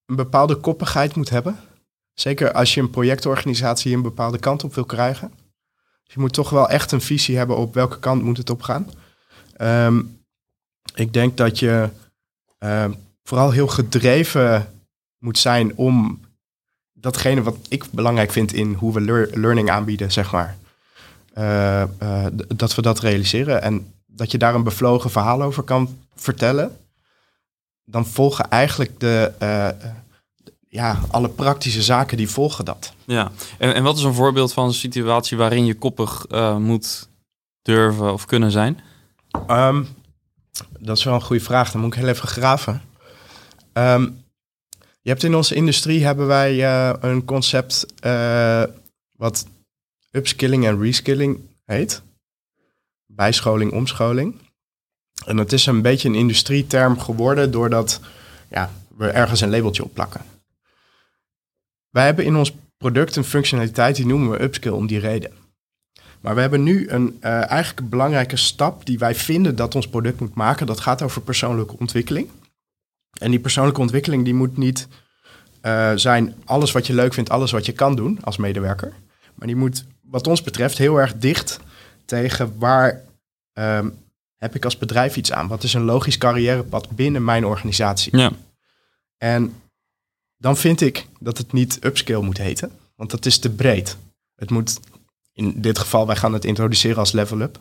[0.06, 1.60] een bepaalde koppigheid moet hebben.
[2.14, 5.32] Zeker als je een projectorganisatie een bepaalde kant op wil krijgen.
[6.04, 8.62] Dus je moet toch wel echt een visie hebben op welke kant moet het op
[8.62, 8.90] gaan.
[9.52, 10.02] Ehm,
[10.94, 11.88] ik denk dat je
[13.28, 14.72] vooral heel gedreven
[15.18, 16.20] moet zijn om
[16.92, 20.56] datgene wat ik belangrijk vind in hoe we lear- learning aanbieden, zeg maar.
[21.34, 25.98] eh, eh, dat we dat realiseren en dat je daar een bevlogen verhaal over kan
[26.14, 26.76] vertellen.
[27.84, 29.68] Dan volgen eigenlijk de, eh,
[30.68, 32.92] ja, alle praktische zaken die volgen dat.
[33.04, 33.30] Ja.
[33.58, 36.26] En, en wat is een voorbeeld van een situatie waarin je koppig
[36.58, 37.08] moet
[37.62, 38.80] durven of kunnen zijn?
[39.46, 39.84] Ehm,
[40.78, 41.70] dat is wel een goede vraag.
[41.72, 42.82] Dan moet ik heel even graven.
[43.78, 44.02] Ehm,
[45.00, 48.62] je hebt in onze industrie hebben wij eh, een concept eh,
[49.16, 49.46] wat
[50.10, 52.02] upskilling en reskilling heet.
[53.06, 54.34] Bijscholing, omscholing.
[55.26, 58.00] En dat is een beetje een industrieterm geworden doordat
[58.50, 60.20] ja, we ergens een labeltje op plakken.
[61.90, 65.32] Wij hebben in ons product een functionaliteit die noemen we upskill om die reden.
[66.20, 70.20] Maar we hebben nu een eh, eigenlijk belangrijke stap die wij vinden dat ons product
[70.20, 70.66] moet maken.
[70.66, 72.28] Dat gaat over persoonlijke ontwikkeling.
[73.18, 74.88] En die persoonlijke ontwikkeling die moet niet
[75.60, 78.92] eh, zijn alles wat je leuk vindt, alles wat je kan doen als medewerker.
[79.34, 81.60] Maar die moet wat ons betreft heel erg dicht
[82.04, 83.04] tegen waar
[83.52, 83.88] ehm,
[84.36, 85.48] heb ik als bedrijf iets aan?
[85.48, 88.16] Wat is een logisch carrièrepad binnen mijn organisatie?
[88.16, 88.32] Ja.
[89.16, 89.54] En
[90.36, 93.96] dan vind ik dat het niet upskill moet heten, want dat is te breed.
[94.34, 94.80] Het moet,
[95.32, 97.58] in dit geval, wij gaan het introduceren als level up.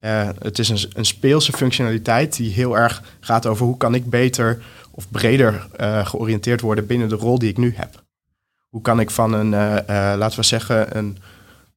[0.00, 4.10] Eh, het is een, een speelse functionaliteit die heel erg gaat over hoe kan ik
[4.10, 8.02] beter of breder eh, georiënteerd worden binnen de rol die ik nu heb.
[8.68, 11.18] Hoe kan ik van een, eh, laten we zeggen, een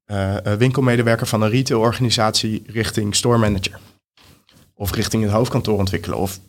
[0.06, 3.80] een winkelmedewerker van een retailorganisatie richting store manager.
[4.74, 6.18] Of richting het hoofdkantoor ontwikkelen.
[6.18, 6.40] Of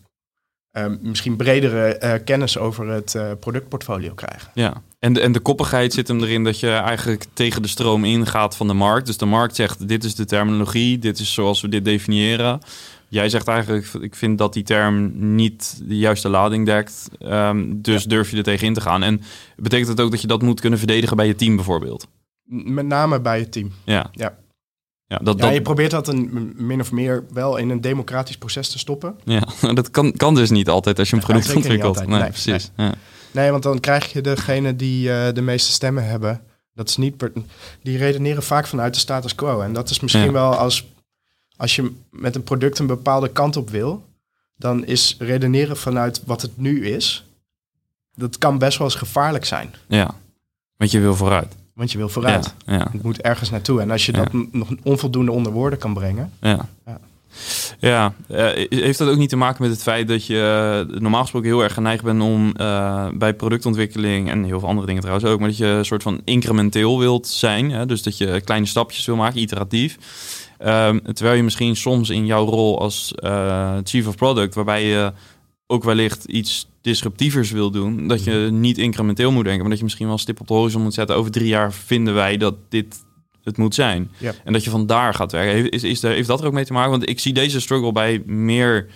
[0.75, 4.51] eh, misschien bredere eh, kennis over het eh, productportfolio krijgen.
[4.55, 8.05] Ja, en de, en de koppigheid zit hem erin dat je eigenlijk tegen de stroom
[8.05, 9.07] ingaat van de markt.
[9.07, 12.61] Dus de markt zegt, dit is de terminologie, dit is zoals we dit definiëren.
[13.09, 17.09] Jij zegt eigenlijk, ik vind dat die term niet de juiste lading dekt.
[17.19, 19.03] Ehm, dus durf je er tegen in te gaan.
[19.03, 19.21] En
[19.57, 22.09] betekent het ook dat je dat moet kunnen verdedigen bij je team bijvoorbeeld?
[22.45, 23.73] Met name bij het team.
[23.85, 24.07] Ja.
[24.13, 24.35] Ja.
[25.19, 28.37] Ja, dat, Ja, dat, je probeert dat een, min of meer wel in een democratisch
[28.37, 29.15] proces te stoppen.
[29.25, 29.43] ja,
[29.75, 32.07] dat kan, kan dus niet altijd als je een product ontwikkelt.
[32.07, 32.71] Nee, Nee, precies.
[32.77, 32.95] Ja.
[33.31, 36.41] Nee, want dan krijg je degene die eh, de meeste stemmen hebben.
[36.75, 37.33] Dat is niet per-
[37.83, 39.61] die redeneren vaak vanuit de status quo.
[39.61, 40.33] En dat is misschien Ja.
[40.33, 40.85] wel als,
[41.57, 44.05] als je met een product een bepaalde kant op wil,
[44.57, 47.25] dan is redeneren vanuit wat het nu is.
[48.15, 49.75] Dat kan best wel eens gevaarlijk zijn.
[49.89, 50.15] ja,
[50.77, 51.55] want je wil vooruit.
[51.75, 52.55] Want je wil vooruit.
[52.65, 53.81] Het moet ergens naartoe.
[53.81, 56.33] En als je dat nog onvoldoende onder woorden kan brengen.
[56.41, 56.69] Ja.
[56.87, 57.01] Ja.
[57.79, 61.21] Ja, eh, heeft dat ook niet te maken met het feit dat je eh, normaal
[61.21, 65.31] gesproken heel erg geneigd bent om eh, bij productontwikkeling en heel veel andere dingen trouwens
[65.31, 67.87] ook, maar dat je een soort van incrementeel wilt zijn, hè?
[67.87, 69.99] dus dat je kleine stapjes wil maken, iteratief.
[70.59, 73.15] Ehm, terwijl je misschien soms in jouw rol als
[73.85, 75.13] chief of product, waarbij je
[75.67, 79.85] ook wellicht iets disruptievers wil doen, dat je niet incrementeel moet denken, maar dat je
[79.85, 81.17] misschien wel een stip op de horizon moet zetten.
[81.17, 83.03] Over drie jaar vinden wij dat dit
[83.45, 84.11] het moet zijn.
[84.45, 85.71] En dat je vandaar gaat werken.
[85.71, 86.91] Is, is er, heeft dat er ook mee te maken?
[86.91, 88.87] Want ik zie deze struggle bij meer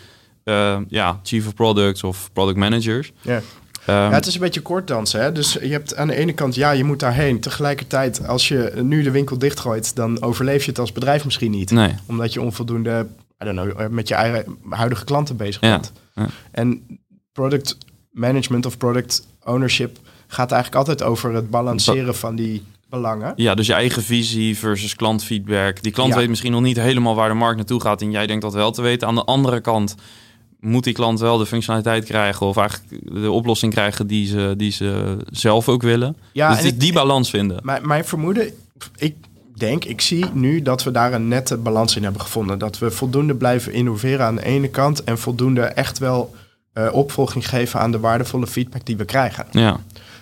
[0.45, 3.13] eh, ja, chief of products of product managers.
[3.23, 3.41] Ja.
[3.87, 5.21] Ehm, Ja, het is een beetje kort dansen.
[5.21, 5.33] Hè?
[5.33, 7.41] Dus je hebt aan de ene kant, ja, je moet daarheen.
[7.41, 11.71] Tegelijkertijd, als je nu de winkel dichtgooit, dan overleef je het als bedrijf misschien niet.
[11.71, 13.07] Nee, Omdat je onvoldoende,
[13.43, 15.93] I don't know, eh, met je eigen huidige klanten bezig bent.
[16.15, 16.27] ja.
[16.51, 16.83] En
[17.33, 17.77] product
[18.11, 23.33] management of product ownership gaat eigenlijk altijd over het balanceren van die belangen.
[23.37, 25.83] ja, dus je eigen visie versus klantfeedback.
[25.83, 26.19] Die klant Ja.
[26.19, 28.71] weet misschien nog niet helemaal waar de markt naartoe gaat en jij denkt dat wel
[28.71, 29.09] te weten.
[29.09, 29.95] Aan de andere kant
[30.61, 34.71] moet die klant wel de functionaliteit krijgen of eigenlijk de oplossing krijgen die ze, die
[34.71, 36.17] ze zelf ook willen.
[36.33, 37.61] Ja, dus en ik- die balans vinden.
[37.63, 38.53] Mijn, mijn vermoeden,
[38.97, 39.17] ik
[39.59, 42.59] denk, ik zie nu dat we daar een nette balans in hebben gevonden.
[42.59, 46.35] Dat we voldoende blijven innoveren aan de ene kant en voldoende echt wel
[46.73, 49.47] eh, opvolging geven aan de waardevolle feedback die we krijgen.
[49.51, 49.81] Ja,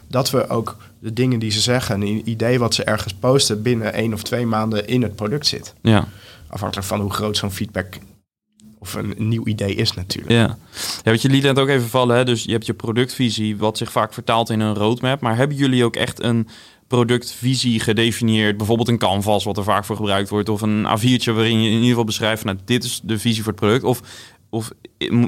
[0.08, 3.92] Dat we ook de dingen die ze zeggen, een idee wat ze ergens posten, binnen
[3.92, 5.74] één of twee maanden in het product zit.
[5.82, 6.08] ja,
[6.48, 7.98] Afhankelijk van hoe groot zo'n feedback
[8.78, 10.32] of een nieuw idee is natuurlijk.
[10.32, 10.56] ja.
[11.02, 12.24] Ja, je liet net ook even vallen, hè?
[12.24, 15.20] dus je hebt je productvisie, wat zich vaak vertaalt in een roadmap.
[15.20, 16.48] Maar hebben jullie ook echt een
[16.86, 18.56] productvisie gedefinieerd?
[18.56, 21.74] Bijvoorbeeld een canvas, wat er vaak voor gebruikt wordt, of een A4'tje waarin je in
[21.74, 23.84] ieder geval beschrijft, nou, dit is de visie voor het product.
[23.84, 24.00] Of,
[24.50, 24.70] of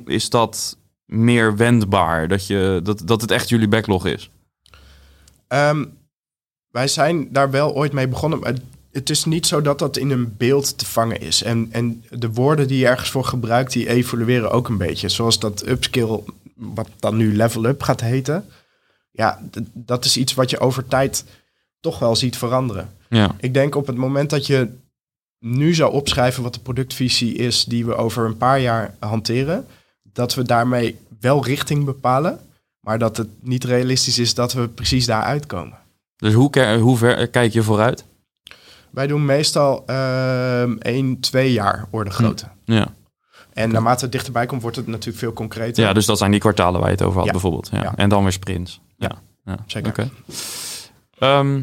[0.04, 4.30] is dat meer wendbaar, dat, je, dat, dat het echt jullie backlog is?
[5.48, 5.84] Ehm,
[6.70, 8.38] wij zijn daar wel ooit mee begonnen.
[8.38, 8.54] Maar
[8.92, 11.42] het is niet zo dat dat in een beeld te vangen is.
[11.42, 15.08] En, en de woorden die je ergens voor gebruikt, die evolueren ook een beetje.
[15.08, 16.20] Zoals dat upskill,
[16.54, 18.44] wat dan nu level up gaat heten.
[19.10, 19.40] Ja,
[19.72, 21.24] dat is iets wat je over tijd
[21.80, 22.90] toch wel ziet veranderen.
[23.08, 24.68] Ja, Ik denk op het moment dat je
[25.38, 29.66] nu zou opschrijven wat de productvisie is die we over een paar jaar hanteren,
[30.02, 32.40] dat we daarmee wel richting bepalen,
[32.80, 35.78] maar dat het niet realistisch is dat we precies daar uitkomen.
[36.16, 38.04] dus hoe, hoe ver kijk je vooruit?
[38.90, 42.46] Wij doen meestal ehm 1, 2 jaar orde grootte.
[42.64, 42.94] Ja.
[43.52, 45.84] En naarmate het dichterbij komt, wordt het natuurlijk veel concreter.
[45.84, 47.32] ja, dus dat zijn die kwartalen waar je het over had Ja.
[47.32, 47.68] bijvoorbeeld.
[47.72, 47.82] Ja.
[47.82, 47.92] Ja.
[47.96, 48.80] En dan weer sprints.
[48.96, 49.12] Ja,
[49.44, 49.56] ja.
[49.66, 49.88] Zeker.
[49.90, 50.10] Oké.
[51.20, 51.62] Ehm,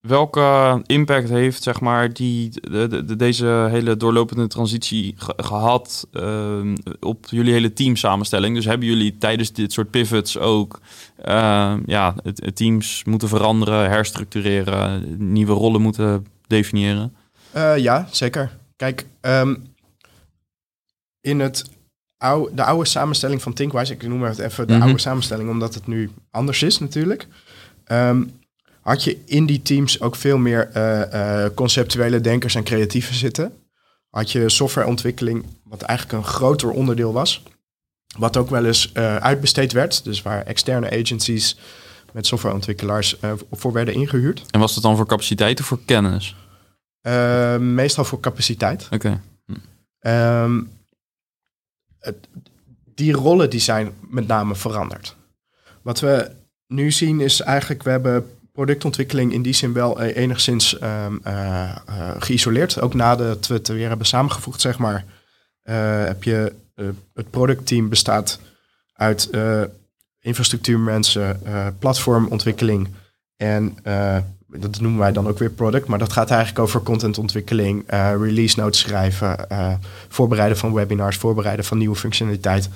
[0.00, 6.06] welke impact heeft zeg maar, die, de, de- de- deze hele doorlopende transitie ge- gehad
[6.12, 8.54] ehm, op jullie hele teamsamenstelling?
[8.54, 10.80] Dus hebben jullie tijdens dit soort pivots ook
[11.22, 17.14] ehm, ja, het, het teams moeten veranderen, herstructureren, nieuwe rollen moeten definiëren?
[17.52, 18.56] Eh, ja, zeker.
[18.76, 19.06] Kijk,
[21.20, 21.64] in het
[22.16, 24.82] oude, de oude samenstelling van Thinkwise, ik noem het even de Mhm.
[24.82, 27.26] oude samenstelling, omdat het nu anders is natuurlijk.
[27.84, 28.24] ehm,
[28.86, 33.52] had je in die teams ook veel meer eh, eh, conceptuele denkers en creatieven zitten.
[34.10, 37.42] Had je softwareontwikkeling, wat eigenlijk een groter onderdeel was.
[38.18, 40.04] Wat ook wel eens eh, uitbesteed werd.
[40.04, 41.58] Dus waar externe agencies
[42.12, 43.16] met softwareontwikkelaars
[43.50, 44.42] voor werden ingehuurd.
[44.50, 46.36] En was dat dan voor capaciteit of voor kennis?
[47.58, 48.88] Meestal voor capaciteit.
[48.90, 49.20] Oké.
[49.98, 50.62] Ehm,
[51.98, 52.28] het-
[52.94, 55.16] die rollen die zijn met name veranderd.
[55.82, 56.30] Wat we
[56.66, 61.62] nu zien is eigenlijk, we hebben productontwikkeling in die zin wel eh, enigszins ehm, eh,
[61.62, 61.76] eh,
[62.18, 62.80] geïsoleerd.
[62.80, 65.04] Ook nadat we het weer hebben samengevoegd, zeg maar,
[66.06, 66.52] heb je
[67.14, 68.40] het productteam bestaat
[68.92, 69.30] uit
[70.20, 71.40] infrastructuurmensen,
[71.78, 72.88] platformontwikkeling
[73.36, 73.76] en
[74.46, 77.84] dat noemen wij dan ook weer product, maar dat gaat eigenlijk over contentontwikkeling,
[78.20, 79.46] release notes schrijven,
[80.08, 82.68] voorbereiden van webinars, voorbereiden van nieuwe functionaliteit.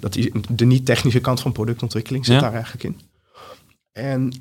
[0.00, 2.40] Dat die, de niet-technische kant van productontwikkeling zit Ja.
[2.40, 3.00] daar eigenlijk in.
[3.92, 4.32] En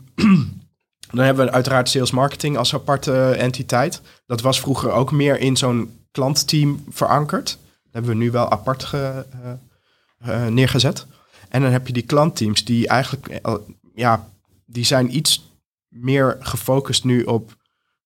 [1.11, 4.01] dan hebben we uiteraard sales marketing als aparte entiteit.
[4.25, 7.45] Dat was vroeger ook meer in zo'n klantteam verankerd.
[7.83, 11.05] Dat hebben we nu wel apart ge- eh, eh, neergezet.
[11.49, 13.53] En dan heb je die klantteams die eigenlijk, eh,
[13.95, 14.27] ja,
[14.65, 15.51] die zijn iets
[15.87, 17.55] meer gefocust nu op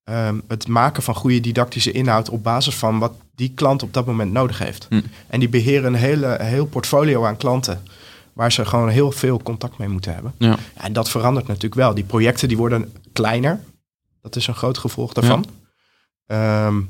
[0.03, 4.05] ehm, het maken van goede didactische inhoud op basis van wat die klant op dat
[4.05, 4.85] moment nodig heeft.
[4.89, 5.01] Hm.
[5.27, 7.83] En die beheren een hele, heel portfolio aan klanten
[8.33, 10.33] waar ze gewoon heel veel contact mee moeten hebben.
[10.37, 10.57] Ja.
[10.73, 11.93] En dat verandert natuurlijk wel.
[11.93, 13.59] Die projecten die worden kleiner.
[14.21, 15.45] Dat is een groot gevolg daarvan.
[16.25, 16.81] Ehm,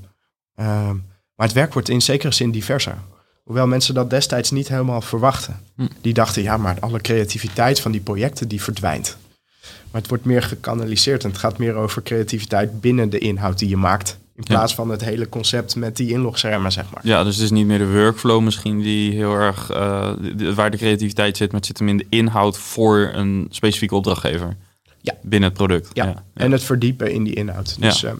[0.55, 0.95] ehm,
[1.35, 2.97] maar het werk wordt in zekere zin diverser.
[3.43, 5.59] Hoewel mensen dat destijds niet helemaal verwachten.
[5.75, 5.87] Hm.
[6.01, 9.17] Die dachten, ja, maar alle creativiteit van die projecten die verdwijnt.
[9.61, 13.69] Maar het wordt meer gekanaliseerd en het gaat meer over creativiteit binnen de inhoud die
[13.69, 14.17] je maakt.
[14.35, 14.55] In Ja.
[14.55, 17.01] plaats van het hele concept met die inlogschermen, zeg maar.
[17.07, 20.13] Ja, dus het is niet meer de workflow misschien die heel erg eh,
[20.55, 24.57] waar de creativiteit zit, maar het zit hem in de inhoud voor een specifieke opdrachtgever.
[25.01, 25.13] Ja.
[25.21, 25.89] Binnen het product.
[25.93, 27.75] Ja, en het verdiepen in die inhoud.
[27.79, 27.87] Ja.
[27.87, 28.11] Dus eh,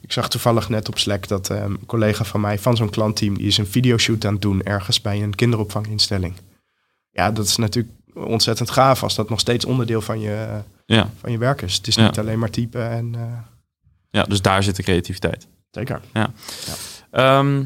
[0.00, 3.36] ik zag toevallig net op Slack dat eh, een collega van mij van zo'n klantteam...
[3.36, 6.34] die is een videoshoot aan het doen ergens bij een kinderopvanginstelling.
[7.10, 10.46] Ja, dat is natuurlijk ontzettend gaaf als dat nog steeds onderdeel van je,
[11.20, 11.74] van je werk is.
[11.76, 13.14] Het is niet alleen maar typen en...
[13.14, 13.22] eh,
[14.10, 15.46] ja, dus daar zit de creativiteit.
[15.70, 16.00] Zeker.
[17.10, 17.64] Ehm,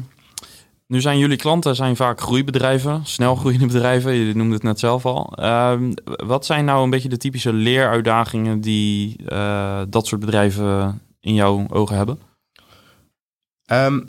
[0.87, 4.13] nu zijn jullie klanten zijn vaak groeibedrijven, snel groeiende bedrijven.
[4.13, 5.33] Je noemde het net zelf al.
[5.35, 11.33] Ehm, wat zijn nou een beetje de typische leeruitdagingen die eh, dat soort bedrijven in
[11.33, 12.19] jouw ogen hebben?
[13.65, 13.99] Ehm,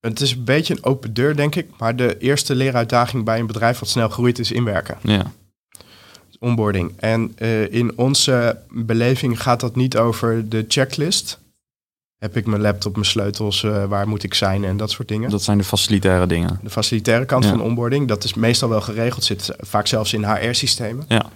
[0.00, 1.68] het is een beetje een open deur, denk ik.
[1.78, 4.98] Maar de eerste leeruitdaging bij een bedrijf wat snel groeit is inwerken.
[5.02, 5.32] Ja,
[6.42, 6.92] onboarding.
[6.96, 11.40] En eh, in onze beleving gaat dat niet over de checklist
[12.22, 15.30] Heb ik mijn laptop, mijn sleutels, uh, waar moet ik zijn en dat soort dingen.
[15.30, 16.60] Dat zijn de facilitaire dingen.
[16.62, 21.04] De facilitaire kant van onboarding, dat is meestal wel geregeld, zit vaak zelfs in HR-systemen.
[21.08, 21.30] Ja.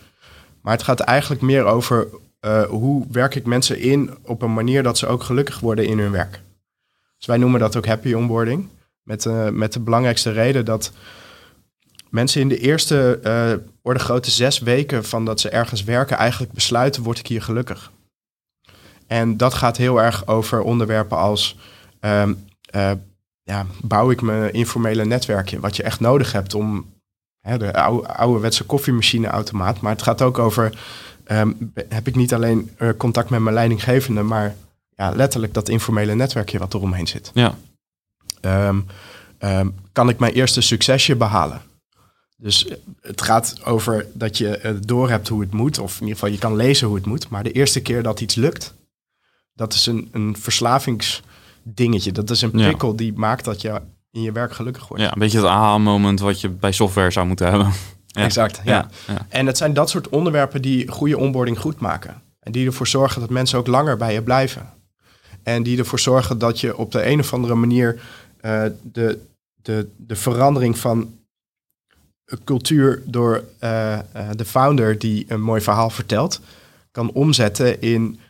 [0.60, 2.06] Maar het gaat eigenlijk meer over
[2.40, 5.98] uh, hoe werk ik mensen in op een manier dat ze ook gelukkig worden in
[5.98, 6.40] hun werk.
[7.16, 8.68] Dus wij noemen dat ook happy onboarding.
[9.02, 10.92] Met, uh, met de belangrijkste reden dat
[12.10, 13.20] mensen in de eerste
[13.82, 17.90] orde grote zes weken van dat ze ergens werken eigenlijk besluiten, word ik hier gelukkig.
[19.06, 21.56] En dat gaat heel erg over onderwerpen als
[22.00, 22.90] um, uh,
[23.42, 26.94] ja, bouw ik mijn informele netwerkje, wat je echt nodig hebt om
[27.40, 29.80] hè, de oude, ouderwetse koffiemachine-automaat.
[29.80, 30.78] Maar het gaat ook over,
[31.26, 34.56] um, heb ik niet alleen uh, contact met mijn leidinggevende, maar
[34.96, 37.30] ja, letterlijk dat informele netwerkje wat eromheen zit.
[37.34, 37.54] Ja.
[38.40, 38.86] Um,
[39.92, 41.60] kan ik mijn eerste succesje behalen?
[42.36, 42.68] Dus
[43.00, 46.38] het gaat over dat je door hebt hoe het moet, of in ieder geval je
[46.38, 47.28] kan lezen hoe het moet.
[47.28, 48.74] Maar de eerste keer dat iets lukt,
[49.56, 52.12] dat is een, een verslavingsdingetje.
[52.12, 55.02] Dat is een prikkel die maakt dat je in je werk gelukkig wordt.
[55.02, 57.66] Ja, een beetje het aha-moment wat je bij software zou moeten hebben.
[58.06, 58.24] ja.
[58.24, 58.88] Exact, ja.
[59.06, 59.26] ja.
[59.28, 62.22] En het zijn dat soort onderwerpen die goede onboarding goed maken.
[62.40, 64.72] En die ervoor zorgen dat mensen ook langer bij je blijven.
[65.42, 68.00] En die ervoor zorgen dat je op de een of andere manier
[68.40, 69.20] uh, de,
[69.62, 71.14] de, de verandering van
[72.44, 76.40] cultuur door uh, uh, de founder die een mooi verhaal vertelt,
[76.90, 78.20] kan omzetten in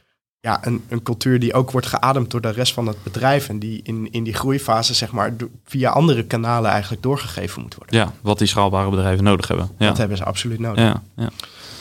[0.46, 3.48] ja, een, een cultuur die ook wordt geademd door de rest van het bedrijf.
[3.48, 7.98] En die in, in die groeifase, zeg maar, via andere kanalen eigenlijk doorgegeven moet worden.
[7.98, 9.70] Ja, wat die schaalbare bedrijven nodig hebben.
[9.78, 9.86] Ja.
[9.86, 10.84] Dat hebben ze absoluut nodig.
[10.84, 11.30] Ja, ja.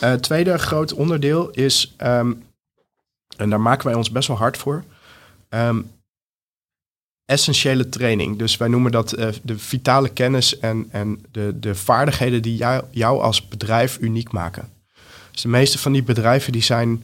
[0.04, 2.43] Uh, tweede groot onderdeel is, um,
[3.38, 4.84] en daar maken wij ons best wel hard voor,
[5.49, 5.91] um,
[7.25, 8.38] essentiële training.
[8.38, 12.84] Dus wij noemen dat uh, de vitale kennis en, en de, de vaardigheden die jou,
[12.91, 14.69] jou als bedrijf uniek maken.
[15.32, 17.04] Dus de meeste van die bedrijven die zijn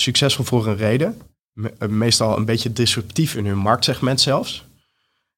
[0.00, 1.20] succesvol voor een reden.
[1.52, 4.64] Me meestal een beetje disruptief in hun marktsegment zelfs.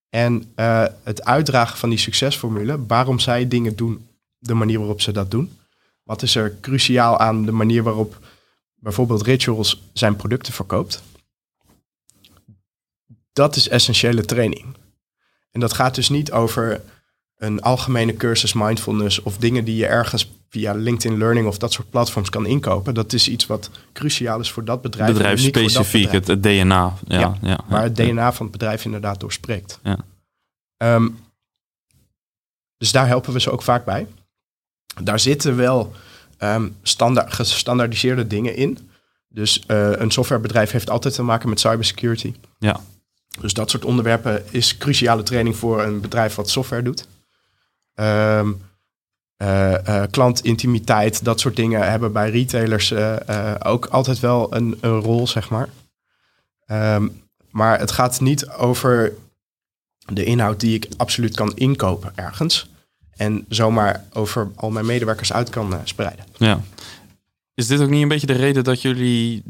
[0.08, 5.12] En uh, het uitdragen van die succesformule, waarom zij dingen doen, de manier waarop ze
[5.12, 5.58] dat doen.
[6.02, 8.18] Wat is er cruciaal aan de manier waarop
[8.74, 11.02] bijvoorbeeld Rituals zijn producten verkoopt?
[13.32, 14.64] Dat is essentiële training.
[15.50, 16.82] En dat gaat dus niet over
[17.38, 21.90] een algemene cursus mindfulness of dingen die je ergens via LinkedIn Learning of dat soort
[21.90, 22.94] platforms kan inkopen.
[22.94, 25.12] Dat is iets wat cruciaal is voor dat bedrijf.
[25.12, 26.94] Bedrijf specifiek, het, het, DNA.
[27.06, 29.80] Ja, ja, ja, waar het DNA van het bedrijf inderdaad doorspreekt.
[29.82, 29.98] Ja.
[30.94, 31.18] Um,
[32.76, 34.06] dus daar helpen we ze ook vaak bij.
[35.02, 35.92] Daar zitten wel
[36.38, 38.90] um, standaard, gestandaardiseerde dingen in.
[39.28, 42.34] Dus uh, een softwarebedrijf heeft altijd te maken met cybersecurity.
[42.58, 42.80] Ja.
[43.40, 47.06] Dus dat soort onderwerpen is cruciale training voor een bedrijf wat software doet.
[48.00, 48.60] Um,
[49.42, 53.16] uh, klantintimiteit, dat soort dingen hebben bij retailers uh,
[53.62, 55.68] ook altijd wel een, een rol, zeg maar.
[56.66, 59.12] Um, maar het gaat niet over
[60.12, 62.70] de inhoud die ik absoluut kan inkopen ergens.
[63.16, 66.24] En zomaar over al mijn medewerkers uit kan spreiden.
[66.36, 66.60] Ja.
[67.54, 69.42] Is dit ook niet een beetje de reden dat jullie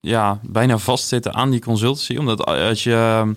[0.00, 2.16] ja, bijna vastzitten aan die consultancy?
[2.16, 3.32] Omdat als je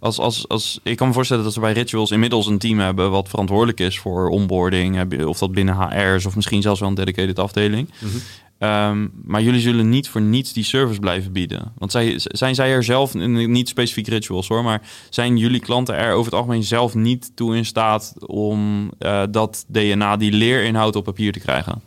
[0.00, 3.10] als, als, als, ik kan me voorstellen dat ze bij Rituals inmiddels een team hebben
[3.10, 5.24] wat verantwoordelijk is voor onboarding.
[5.24, 7.90] Of dat binnen HR is of misschien zelfs wel een dedicated afdeling.
[8.00, 8.68] Mm -hmm.
[8.68, 11.72] um, maar jullie zullen niet voor niets die service blijven bieden.
[11.78, 16.12] Want zij, zijn zij er zelf, niet specifiek Rituals hoor, maar zijn jullie klanten er
[16.12, 21.04] over het algemeen zelf niet toe in staat om uh, dat DNA, die leerinhoud op
[21.04, 21.82] papier te krijgen?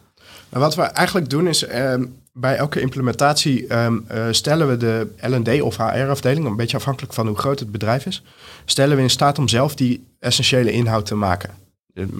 [0.49, 1.93] Nou, wat we eigenlijk doen is, uh,
[2.33, 7.27] bij elke implementatie um, uh, stellen we de L&D of HR-afdeling, een beetje afhankelijk van
[7.27, 8.23] hoe groot het bedrijf is,
[8.65, 11.49] stellen we in staat om zelf die essentiële inhoud te maken.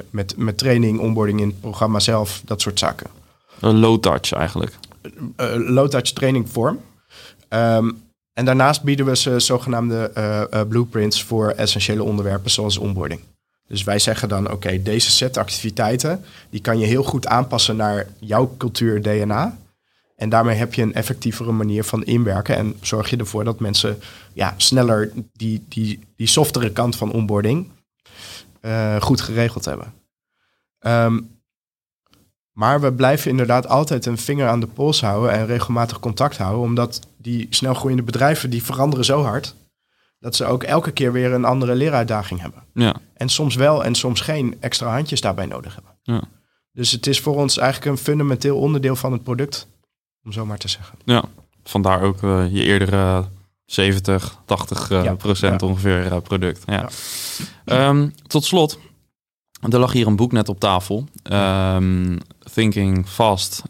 [0.09, 3.07] Met, met training, onboarding in het programma zelf, dat soort zaken.
[3.59, 4.77] Een low touch eigenlijk.
[5.37, 6.79] Uh, low touch training vorm.
[7.49, 13.21] Um, en daarnaast bieden we ze zogenaamde uh, blueprints voor essentiële onderwerpen zoals onboarding.
[13.67, 17.75] Dus wij zeggen dan, oké, okay, deze set activiteiten, die kan je heel goed aanpassen
[17.75, 19.57] naar jouw cultuur DNA.
[20.21, 23.99] En daarmee heb je een effectievere manier van inwerken en zorg je ervoor dat mensen
[24.33, 27.69] ja, sneller die, die, die softere kant van onboarding
[28.61, 29.93] uh, goed geregeld hebben.
[30.79, 31.39] Um,
[32.51, 36.61] maar we blijven inderdaad altijd een vinger aan de pols houden en regelmatig contact houden,
[36.61, 39.55] omdat die snelgroeiende bedrijven die veranderen zo hard
[40.19, 42.63] dat ze ook elke keer weer een andere leeruitdaging hebben.
[42.73, 42.95] Ja.
[43.13, 45.97] En soms wel en soms geen extra handjes daarbij nodig hebben.
[46.03, 46.23] Ja.
[46.71, 49.69] Dus het is voor ons eigenlijk een fundamenteel onderdeel van het product
[50.25, 50.97] om zo maar te zeggen.
[51.03, 51.23] Ja,
[51.63, 53.27] vandaar ook uh, je eerdere
[53.65, 55.67] 70, 80 uh, ja, procent ja.
[55.67, 56.63] ongeveer product.
[56.65, 56.89] Ja.
[57.89, 58.79] Um, tot slot,
[59.69, 61.07] er lag hier een boek net op tafel.
[61.31, 62.17] Um,
[62.53, 63.61] Thinking Fast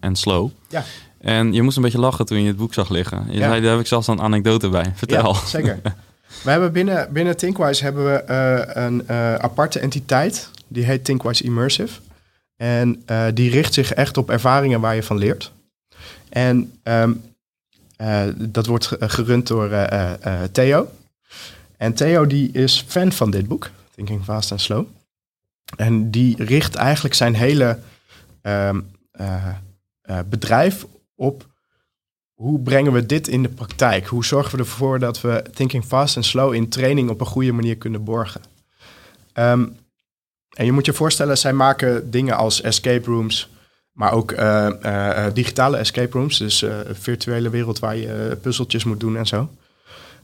[0.00, 0.50] and Slow.
[0.68, 0.84] Ja.
[1.20, 3.26] En je moest een beetje lachen toen je het boek zag liggen.
[3.30, 4.92] Je zei, daar heb ik zelfs een anekdote bij.
[4.94, 5.34] Vertel.
[5.34, 5.80] Zeker.
[6.44, 10.50] we hebben binnen, binnen Thinkwise hebben we eh, een eh, aparte entiteit.
[10.68, 12.00] Die heet Thinkwise Immersive.
[12.56, 15.52] En eh, die richt zich echt op ervaringen waar je van leert.
[16.28, 17.12] En ehm,
[17.96, 20.90] eh, dat wordt ge- gerund door eh, eh, eh, Theo.
[21.76, 24.86] En Theo die is fan van dit boek, Thinking Fast and Slow.
[25.76, 27.78] En die richt eigenlijk zijn hele
[28.42, 28.80] ehm,
[29.10, 29.46] eh,
[30.02, 31.46] eh, bedrijf op
[32.34, 34.06] hoe brengen we dit in de praktijk?
[34.06, 37.52] Hoe zorgen we ervoor dat we thinking fast en slow in training op een goede
[37.52, 38.40] manier kunnen borgen?
[39.32, 39.66] Ehm,
[40.56, 43.50] en je moet je voorstellen, zij maken dingen als escape rooms,
[43.98, 48.84] maar ook eh, eh, eh, digitale escape rooms, dus een virtuele wereld waar je puzzeltjes
[48.84, 49.48] moet doen en zo.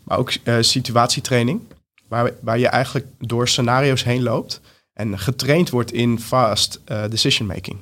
[0.03, 1.61] Maar ook situatietraining,
[2.09, 4.61] waar, waar je eigenlijk door scenario's heen loopt
[4.93, 7.77] en getraind wordt in fast decision making.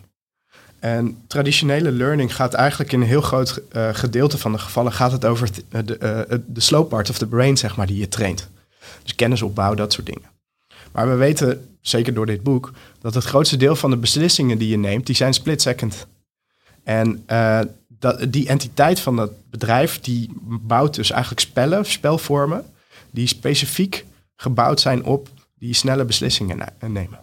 [0.79, 3.63] En traditionele learning gaat eigenlijk in een heel groot
[3.93, 7.77] gedeelte van de gevallen gaat het over de, de slow part of the brain, zeg
[7.77, 8.49] maar, die je traint.
[9.03, 10.31] Dus kennisopbouw, dat soort dingen.
[10.93, 14.69] Maar we weten, zeker door dit boek, dat het grootste deel van de beslissingen die
[14.69, 16.07] je neemt, die zijn split second.
[16.85, 22.65] En eh, dat, die entiteit van dat bedrijf, die bouwt dus eigenlijk spellen, spelvormen,
[23.11, 24.05] die specifiek
[24.37, 25.29] gebouwd zijn op
[25.59, 27.19] die snelle beslissingen ne- nemen.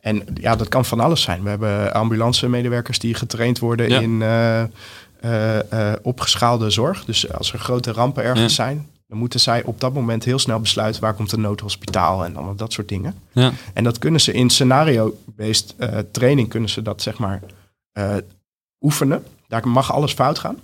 [0.00, 1.42] En ja, dat kan van alles zijn.
[1.42, 4.00] We hebben ambulancemedewerkers die getraind worden Ja.
[4.00, 4.62] in eh,
[5.90, 7.04] eh, opgeschaalde zorg.
[7.04, 8.64] Dus als er grote rampen ergens Ja.
[8.64, 12.36] zijn, dan moeten zij op dat moment heel snel besluiten waar komt een noodhospitaal en
[12.36, 13.14] allemaal dat soort dingen.
[13.32, 13.52] Ja.
[13.74, 17.42] En dat kunnen ze in scenario-based eh, training kunnen ze dat zeg maar
[17.92, 18.16] eh,
[18.80, 19.24] oefenen.
[19.48, 20.58] Daar mag alles fout gaan.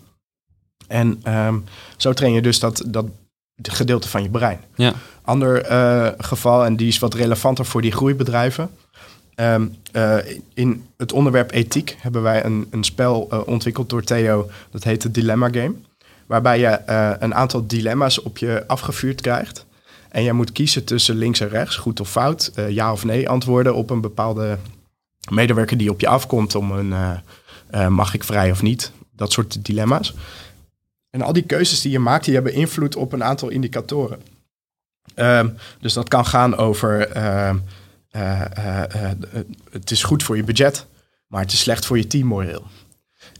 [0.86, 1.58] En ehm,
[1.96, 3.06] zo train je dus dat, dat
[3.62, 4.60] gedeelte van je brein.
[4.74, 4.92] Ja.
[5.22, 8.70] Ander eh, geval, en die is wat relevanter voor die groeibedrijven.
[9.34, 10.16] Ehm, eh,
[10.54, 14.50] in het onderwerp ethiek hebben wij een, een spel ontwikkeld door Theo.
[14.70, 15.74] Dat heet de Dilemma Game.
[16.26, 19.66] Waarbij je eh, een aantal dilemma's op je afgevuurd krijgt.
[20.08, 23.28] En jij moet kiezen tussen links en rechts, goed of fout, eh, ja of nee
[23.28, 24.58] antwoorden op een bepaalde
[25.30, 27.20] medewerker die op je afkomt om een
[27.70, 28.92] eh, mag ik vrij of niet.
[29.12, 30.14] Dat soort dilemma's.
[31.10, 34.20] En al die keuzes die je maakt, die hebben invloed op een aantal indicatoren.
[35.14, 35.48] Ehm,
[35.80, 37.56] dus dat kan gaan over ehm,
[38.16, 39.16] eh, eh, eh,
[39.70, 40.86] het is goed voor je budget,
[41.26, 42.66] maar het is slecht voor je teammoreel.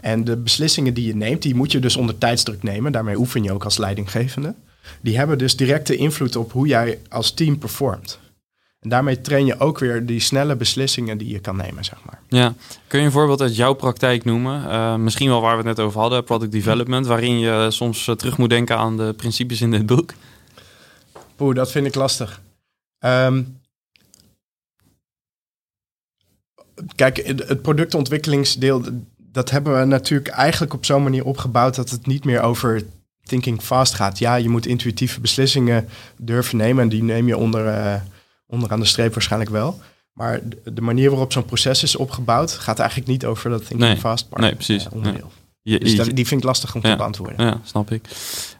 [0.06, 2.92] En de beslissingen die je neemt, die moet je dus onder tijdsdruk nemen.
[2.92, 4.54] Daarmee oefen je ook als leidinggevende.
[5.00, 8.18] Die hebben dus directe invloed op hoe jij als team performt.
[8.80, 12.20] En daarmee train je ook weer die snelle beslissingen die je kan nemen, zeg maar.
[12.28, 12.54] Ja.
[12.86, 14.70] Kun je een voorbeeld uit jouw praktijk noemen?
[14.70, 18.14] Eh, misschien wel waar we het net over hadden, product development, waarin je soms eh,
[18.14, 20.12] terug moet denken aan de principes in dit boek.
[21.36, 22.40] Poeh, dat vind ik lastig.
[22.98, 23.42] Ehm,
[26.94, 28.82] kijk, het productontwikkelingsdeel,
[29.36, 32.82] dat hebben we natuurlijk eigenlijk op zo'n manier opgebouwd dat het niet meer over
[33.24, 34.18] thinking fast gaat.
[34.18, 37.94] Ja, je moet intuïtieve beslissingen durven nemen en die neem je onder, eh,
[38.46, 39.80] onderaan de streep waarschijnlijk wel.
[40.12, 43.96] Maar de- manier waarop zo'n proces is opgebouwd gaat eigenlijk niet over dat thinking Nee,
[43.96, 44.42] fast part.
[44.42, 44.86] nee, precies.
[44.86, 45.32] eh, onderdeel.
[45.62, 47.44] Je, Dus je- dat- die vind ik lastig om te beantwoorden.
[47.46, 48.04] Ja, snap ik.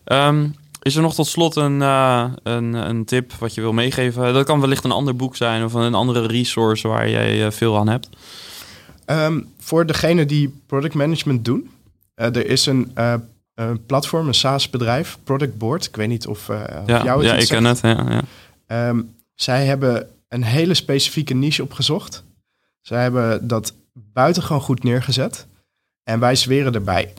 [0.04, 0.46] Ehm,
[0.82, 4.32] is er nog tot slot een, eh, een, een tip wat je wil meegeven?
[4.34, 7.88] Dat kan wellicht een ander boek zijn of een andere resource waar jij veel aan
[7.88, 8.08] hebt.
[9.06, 11.70] Ehm, voor degene die product management doen,
[12.14, 13.14] eh, er is een, eh,
[13.54, 15.84] een platform, een SaaS-bedrijf, Product Board.
[15.86, 17.80] Ik weet niet of, eh, of Ja, jou het ja ik ken het.
[17.80, 18.22] Ja, ja.
[18.66, 19.00] Ehm,
[19.34, 22.24] zij hebben een hele specifieke niche opgezocht.
[22.80, 25.46] Zij hebben dat buitengewoon goed neergezet.
[26.02, 27.12] En wij zweren erbij.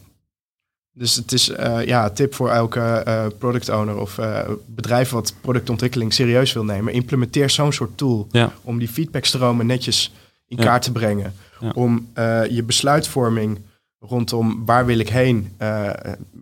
[0.93, 5.09] Dus het is eh, ja, een tip voor elke eh, product owner of eh, bedrijf
[5.09, 6.93] wat productontwikkeling serieus wil nemen.
[6.93, 8.51] Implementeer zo'n soort tool Ja.
[8.61, 10.13] om die feedbackstromen netjes
[10.47, 10.63] in Ja.
[10.63, 11.33] kaart te brengen.
[11.59, 11.71] Ja.
[11.75, 13.59] Om eh, je besluitvorming
[13.99, 15.89] rondom waar wil ik heen eh,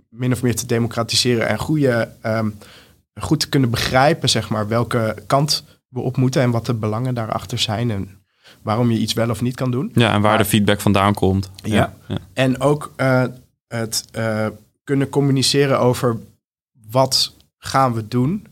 [0.10, 2.50] min of meer te democratiseren en goede, ehm,
[3.20, 7.14] goed te kunnen begrijpen, zeg maar, welke kant we op moeten en wat de belangen
[7.16, 8.10] daarachter zijn en
[8.62, 9.92] waarom je iets wel of niet kan doen.
[9.94, 11.52] ja, en waar Maar- de feedback vandaan komt.
[11.64, 11.94] Ja.
[12.08, 12.18] ja.
[12.34, 13.24] En ook eh,
[13.68, 14.06] het
[14.84, 16.18] kunnen communiceren over
[16.92, 18.46] wat gaan we doen.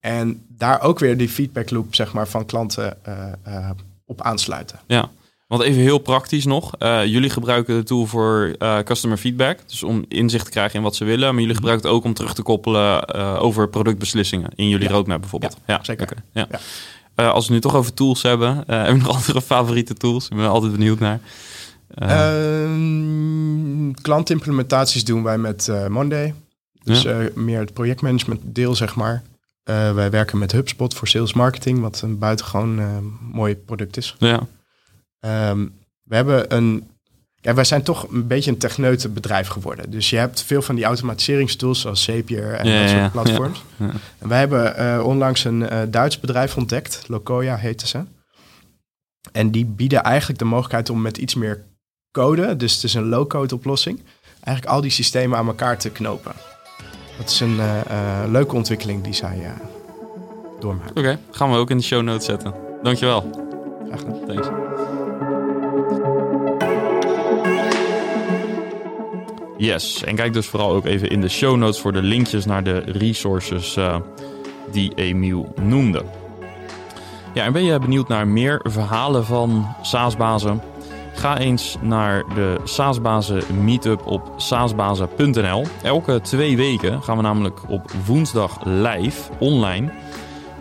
[0.00, 2.96] En daar ook weer die feedback loop zeg maar, van klanten
[4.04, 4.78] op aansluiten.
[4.86, 5.10] Ja,
[5.52, 6.72] want even heel praktisch nog.
[6.78, 9.58] Eh, jullie gebruiken de tool voor eh, customer feedback.
[9.66, 11.30] Dus om inzicht te krijgen in wat ze willen.
[11.32, 14.50] Maar jullie gebruiken het ook om terug te koppelen eh, over productbeslissingen.
[14.54, 14.92] In jullie Ja.
[14.94, 15.56] roadmap bijvoorbeeld.
[15.66, 16.08] Ja, zeker.
[16.32, 16.48] ja.
[17.14, 18.56] Als we het nu toch over tools hebben.
[18.66, 20.28] hebben we nog andere favoriete tools?
[20.28, 21.20] Ik ben altijd benieuwd naar.
[21.88, 26.34] Eh, Ehm, klantimplementaties doen wij met Monday.
[26.82, 29.22] Dus meer het projectmanagement deel, zeg maar.
[29.94, 32.80] Wij werken met HubSpot voor sales marketing, wat een buitengewoon
[33.32, 34.16] mooi product is.
[34.18, 34.46] ja,
[35.22, 35.66] Ehm,
[36.02, 36.86] we hebben een
[37.44, 39.90] Ja, wij zijn toch een beetje een techneute bedrijf geworden.
[39.90, 43.64] Dus je hebt veel van die automatiseringstools zoals Zapier en Ja, dat soort platforms.
[43.76, 43.90] ja.
[44.18, 48.04] En wij hebben eh, onlangs een eh, Duits bedrijf ontdekt, Locoya heette ze.
[49.32, 51.64] En die bieden eigenlijk de mogelijkheid om met iets meer
[52.10, 54.00] code, dus het is een low-code oplossing,
[54.40, 56.32] eigenlijk al die systemen aan elkaar te knopen.
[57.18, 59.52] Dat is een eh, leuke ontwikkeling die zij
[60.60, 60.96] doormaken.
[60.96, 62.54] Oké, gaan we ook in de show notes zetten.
[62.82, 63.30] Dankjewel.
[63.86, 64.26] Graag gedaan.
[64.26, 64.48] Thanks.
[69.62, 72.64] Yes, en kijk dus vooral ook even in de show notes voor de linkjes naar
[72.64, 73.96] de resources eh,
[74.70, 76.04] die Emiel noemde.
[77.34, 80.62] Ja, en ben je benieuwd naar meer verhalen van SaaS-bazen?
[81.14, 85.66] Ga eens naar de SaaS-bazen meetup op saasbazen.nl.
[85.82, 89.92] Elke twee weken gaan we namelijk op woensdag live, online,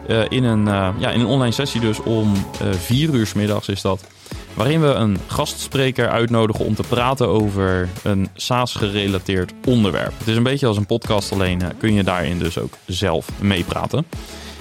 [0.07, 2.33] eh, in, een, eh, ja, in een online sessie dus om
[2.71, 4.10] vier uur middags is dat.
[4.53, 10.13] Waarin we een gastspreker uitnodigen om te praten over een SaaS-gerelateerd onderwerp.
[10.17, 13.29] Het is een beetje als een podcast, alleen eh, kun je daarin dus ook zelf
[13.39, 14.05] meepraten.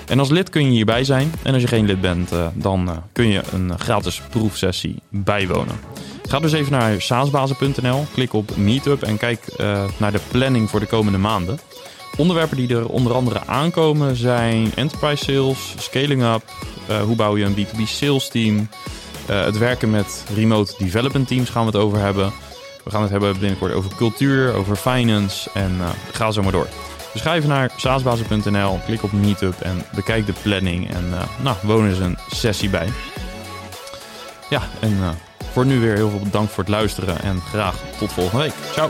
[0.06, 1.32] En als lid kun je hierbij zijn.
[1.42, 5.80] En als je geen lid bent, eh, dan eh, kun je een gratis proefsessie bijwonen.
[6.28, 9.54] Ga dus even naar saasbazen.nl, klik op Meetup en kijk
[9.96, 11.58] naar de planning voor de komende maanden.
[12.16, 16.42] Onderwerpen die er onder andere aankomen zijn enterprise sales, scaling up,
[17.04, 18.68] hoe bouw je een B2B sales team,
[19.30, 22.32] eh, het werken met remote development teams gaan we het over hebben.
[22.84, 26.66] We gaan het hebben binnenkort over cultuur, over finance en eh, ga zo maar door.
[27.12, 31.88] Dus ga naar saasbazen.nl, klik op Meetup en bekijk de planning en eh, nou, woon
[31.88, 32.88] eens een sessie bij.
[34.50, 34.98] Ja, en
[35.52, 38.54] voor nu weer heel veel bedankt voor het luisteren en graag tot volgende week.
[38.72, 38.88] Ciao!